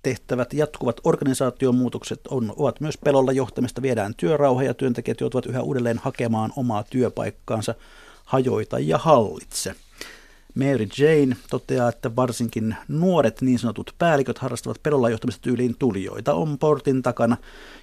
[0.03, 5.99] tehtävät jatkuvat organisaatiomuutokset on, ovat myös pelolla johtamista, viedään työrauha ja työntekijät joutuvat yhä uudelleen
[5.99, 7.75] hakemaan omaa työpaikkaansa,
[8.25, 9.75] hajoita ja hallitse.
[10.55, 16.59] Mary Jane toteaa, että varsinkin nuoret niin sanotut päälliköt harrastavat pelolla johtamista tyyliin tulijoita on
[16.59, 17.37] portin takana,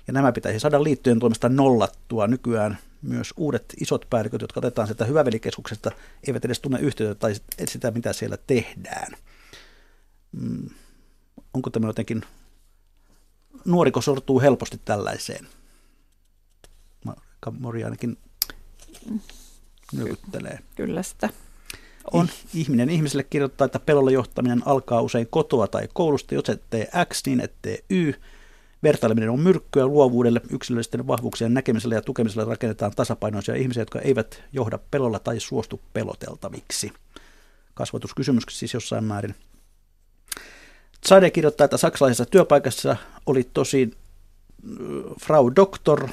[0.07, 2.27] ja nämä pitäisi saada liittojen toimesta nollattua.
[2.27, 5.91] Nykyään myös uudet isot päälliköt, jotka otetaan sieltä hyvävelikeskuksesta,
[6.27, 7.33] eivät edes tunne yhteyttä tai
[7.67, 9.13] sitä, mitä siellä tehdään.
[10.31, 10.69] Mm
[11.53, 12.21] onko tämä jotenkin,
[13.65, 15.47] nuoriko sortuu helposti tällaiseen?
[17.59, 18.17] Mori ainakin
[19.93, 20.59] nyökyttelee.
[20.75, 21.29] Kyllä sitä.
[22.13, 22.27] On.
[22.53, 26.33] Ihminen ihmiselle kirjoittaa, että pelolla johtaminen alkaa usein kotoa tai koulusta.
[26.35, 28.11] Jos et tee X, niin et tee Y.
[28.83, 34.79] Vertaileminen on myrkkyä luovuudelle, yksilöllisten vahvuuksien näkemiselle ja tukemiselle rakennetaan tasapainoisia ihmisiä, jotka eivät johda
[34.91, 36.93] pelolla tai suostu peloteltaviksi.
[37.73, 39.35] Kasvatuskysymys siis jossain määrin.
[41.05, 42.95] Sade kirjoittaa, että saksalaisessa työpaikassa
[43.25, 43.91] oli tosi
[45.21, 46.07] Frau Doktor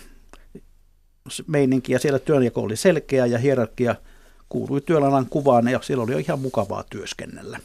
[1.47, 3.95] meininki ja siellä työnjako oli selkeä ja hierarkia
[4.49, 7.61] kuului työalan kuvaan ja siellä oli ihan mukavaa työskennellä.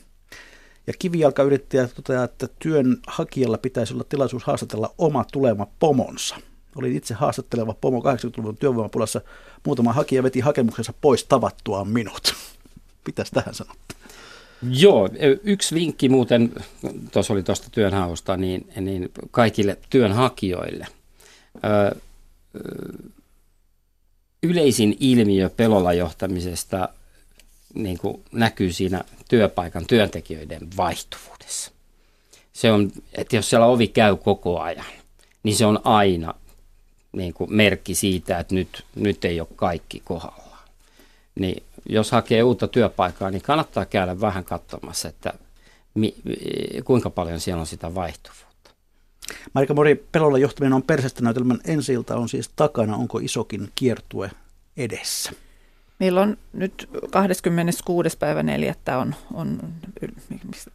[0.88, 6.36] Ja kivijalkayrittäjä toteaa, että työnhakijalla pitäisi olla tilaisuus haastatella oma tulema pomonsa.
[6.76, 9.22] Olin itse haastatteleva pomo 80-luvun työvoimapulassa.
[9.66, 12.34] Muutama hakija veti hakemuksensa pois tavattuaan minut.
[13.06, 13.76] Pitäisi tähän sanoa?
[14.70, 15.10] Joo,
[15.44, 16.52] yksi vinkki muuten,
[17.12, 20.88] tuossa oli tuosta työnhausta, niin, niin kaikille työnhakijoille.
[21.64, 21.96] Ö,
[24.44, 26.90] yleisin ilmiö pelolla johtamisesta
[27.74, 31.72] niin kuin näkyy siinä työpaikan työntekijöiden vaihtuvuudessa.
[32.54, 34.86] Se on, että jos siellä ovi käy koko ajan,
[35.44, 36.34] niin se on aina
[37.12, 40.68] niin kuin merkki siitä, että nyt, nyt ei ole kaikki kohdallaan.
[41.40, 45.34] Niin jos hakee uutta työpaikkaa, niin kannattaa käydä vähän katsomassa, että
[45.94, 46.16] mi,
[46.86, 48.72] kuinka paljon siellä on sitä vaihtuvuutta.
[49.54, 52.96] Marika Mori, pelolla johtaminen on persestä näytelmän ensi on siis takana.
[52.96, 54.32] Onko isokin kiertue
[54.78, 55.32] edessä?
[56.00, 58.18] Meillä on nyt 26.
[58.18, 58.76] päivä 4.
[59.00, 59.60] on, on,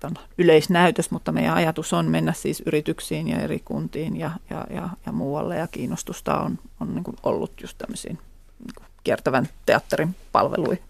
[0.04, 4.88] on yleisnäytös, mutta meidän ajatus on mennä siis yrityksiin ja eri kuntiin ja, ja, ja,
[5.06, 5.56] ja muualle.
[5.56, 8.18] Ja kiinnostusta on, on niin ollut just tämmöisiin
[8.58, 10.84] niin kiertävän teatterin palveluihin.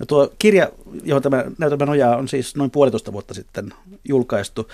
[0.00, 0.68] No tuo kirja,
[1.04, 3.74] johon tämä näytelmä nojaa, on siis noin puolitoista vuotta sitten
[4.08, 4.68] julkaistu.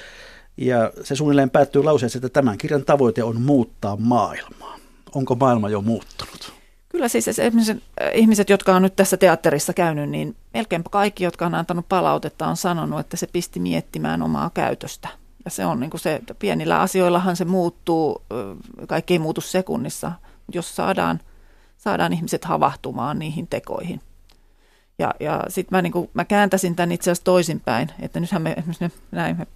[0.56, 4.76] Ja se suunnilleen päättyy lauseeseen, että tämän kirjan tavoite on muuttaa maailmaa.
[5.14, 6.52] Onko maailma jo muuttunut?
[6.88, 7.78] Kyllä siis ihmiset,
[8.14, 12.56] ihmiset, jotka on nyt tässä teatterissa käynyt, niin melkeinpä kaikki, jotka on antanut palautetta, on
[12.56, 15.08] sanonut, että se pisti miettimään omaa käytöstä.
[15.44, 18.22] Ja se on niin kuin se, pienillä asioillahan se muuttuu,
[18.88, 20.12] kaikki ei muutu sekunnissa,
[20.54, 21.20] jos saadaan,
[21.78, 24.00] saadaan ihmiset havahtumaan niihin tekoihin.
[24.99, 29.01] Ja, ja sitten mä, niin mä kääntäisin tämän itse asiassa toisinpäin, että nythän me esimerkiksi
[29.11, 29.47] näin, me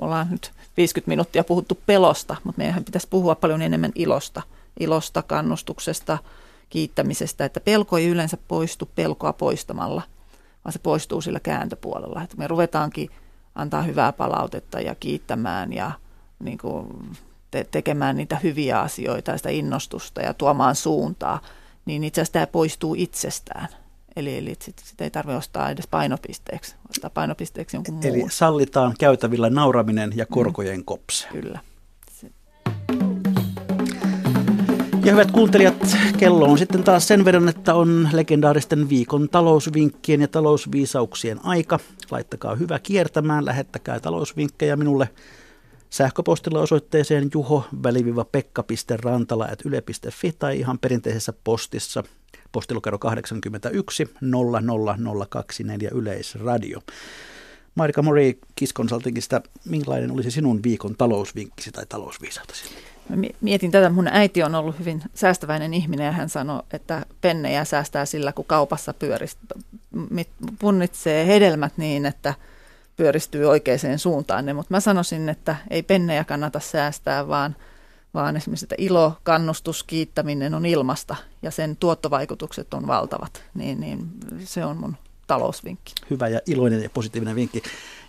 [0.00, 4.42] ollaan nyt 50 minuuttia puhuttu pelosta, mutta meidän pitäisi puhua paljon enemmän ilosta,
[4.80, 6.18] ilosta, kannustuksesta,
[6.70, 10.02] kiittämisestä, että pelko ei yleensä poistu pelkoa poistamalla,
[10.64, 12.22] vaan se poistuu sillä kääntöpuolella.
[12.22, 13.10] Että me ruvetaankin
[13.54, 15.90] antaa hyvää palautetta ja kiittämään ja
[16.38, 16.86] niin kuin
[17.50, 21.40] te- tekemään niitä hyviä asioita ja sitä innostusta ja tuomaan suuntaa,
[21.84, 23.68] niin itse asiassa tämä poistuu itsestään.
[24.16, 28.30] Eli, eli sitä sit ei tarvitse ostaa edes painopisteeksi, ostaa painopisteeksi jonkun Eli muun.
[28.30, 30.84] sallitaan käytävillä nauraminen ja korkojen mm.
[30.84, 31.28] kopse.
[31.32, 31.60] Kyllä.
[35.04, 40.28] Ja hyvät kuuntelijat, kello on sitten taas sen verran, että on legendaaristen viikon talousvinkkien ja
[40.28, 41.78] talousviisauksien aika.
[42.10, 45.08] Laittakaa hyvä kiertämään, lähettäkää talousvinkkejä minulle
[45.90, 52.04] sähköpostilla osoitteeseen juho-pekka.rantala.yle.fi tai ihan perinteisessä postissa
[52.56, 56.80] postilukero 81 00024 Yleisradio.
[57.74, 62.64] Marika Mori Kiskonsaltingista, minkälainen olisi sinun viikon talousvinkkisi tai talousviisautasi?
[63.40, 68.04] Mietin tätä, mun äiti on ollut hyvin säästäväinen ihminen ja hän sanoi, että pennejä säästää
[68.04, 69.38] sillä, kun kaupassa pyörist,
[70.58, 72.34] punnitsee hedelmät niin, että
[72.96, 74.56] pyöristyy oikeaan suuntaan.
[74.56, 77.56] Mutta mä sanoisin, että ei pennejä kannata säästää, vaan,
[78.16, 83.44] vaan esimerkiksi että ilo, kannustus, kiittäminen on ilmasta ja sen tuottovaikutukset on valtavat.
[83.54, 84.08] Niin, niin
[84.44, 84.96] se on mun
[85.26, 85.92] talousvinkki.
[86.10, 87.62] Hyvä ja iloinen ja positiivinen vinkki.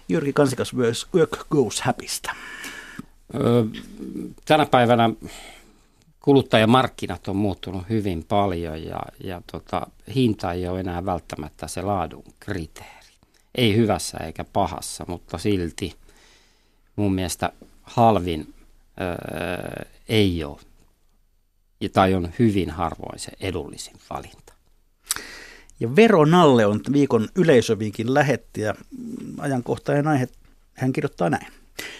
[0.09, 2.35] Jyrki Kansikas myös Work Goes Happystä.
[4.45, 5.09] Tänä päivänä
[6.21, 12.23] kuluttajamarkkinat on muuttunut hyvin paljon ja, ja tota, hinta ei ole enää välttämättä se laadun
[12.39, 12.91] kriteeri.
[13.55, 15.95] Ei hyvässä eikä pahassa, mutta silti
[16.95, 17.51] mun mielestä
[17.83, 18.53] halvin
[19.01, 20.59] öö, ei ole
[21.93, 24.53] tai on hyvin harvoin se edullisin valinta.
[25.79, 28.73] Ja Veronalle on viikon yleisövinkin lähetti ja
[29.37, 30.27] ajankohtainen aihe,
[30.73, 31.47] hän kirjoittaa näin.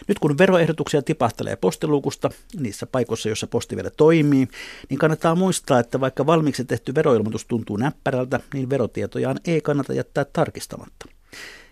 [0.08, 2.30] Nyt kun veroehdotuksia tipahtelee postiluukusta
[2.60, 4.48] niissä paikoissa, joissa posti vielä toimii,
[4.90, 10.26] niin kannattaa muistaa, että vaikka valmiiksi tehty veroilmoitus tuntuu näppärältä, niin verotietojaan ei kannata jättää
[10.26, 11.17] tarkistamatta.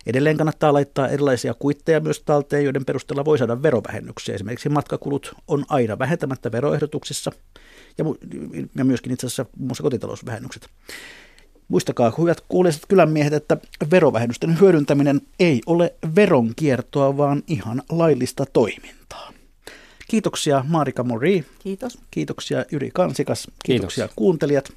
[0.06, 4.36] Edelleen kannattaa laittaa erilaisia kuitteja myös talteen, joiden perusteella voi saada verovähennyksiä.
[4.36, 7.32] Esimerkiksi matkakulut on aina vähentämättä veroehdotuksissa
[7.98, 8.06] ja,
[8.76, 10.68] ja myöskin itse asiassa muun muassa kotitalousvähennykset.
[11.68, 13.58] Muistakaa, hyvät kuuliset kylänmiehet, että
[13.92, 19.32] verovähennysten hyödyntäminen ei ole veronkiertoa, vaan ihan laillista toimintaa.
[20.08, 21.46] Kiitoksia Marika Mori.
[21.60, 21.98] Kiitos.
[22.12, 23.48] Kiitoksia Yri Kansikas.
[23.66, 24.16] Kiitoksia Kiitos.
[24.16, 24.74] kuuntelijat.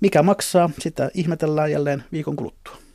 [0.00, 2.85] Mikä maksaa, sitä ihmetellään jälleen viikon kuluttua.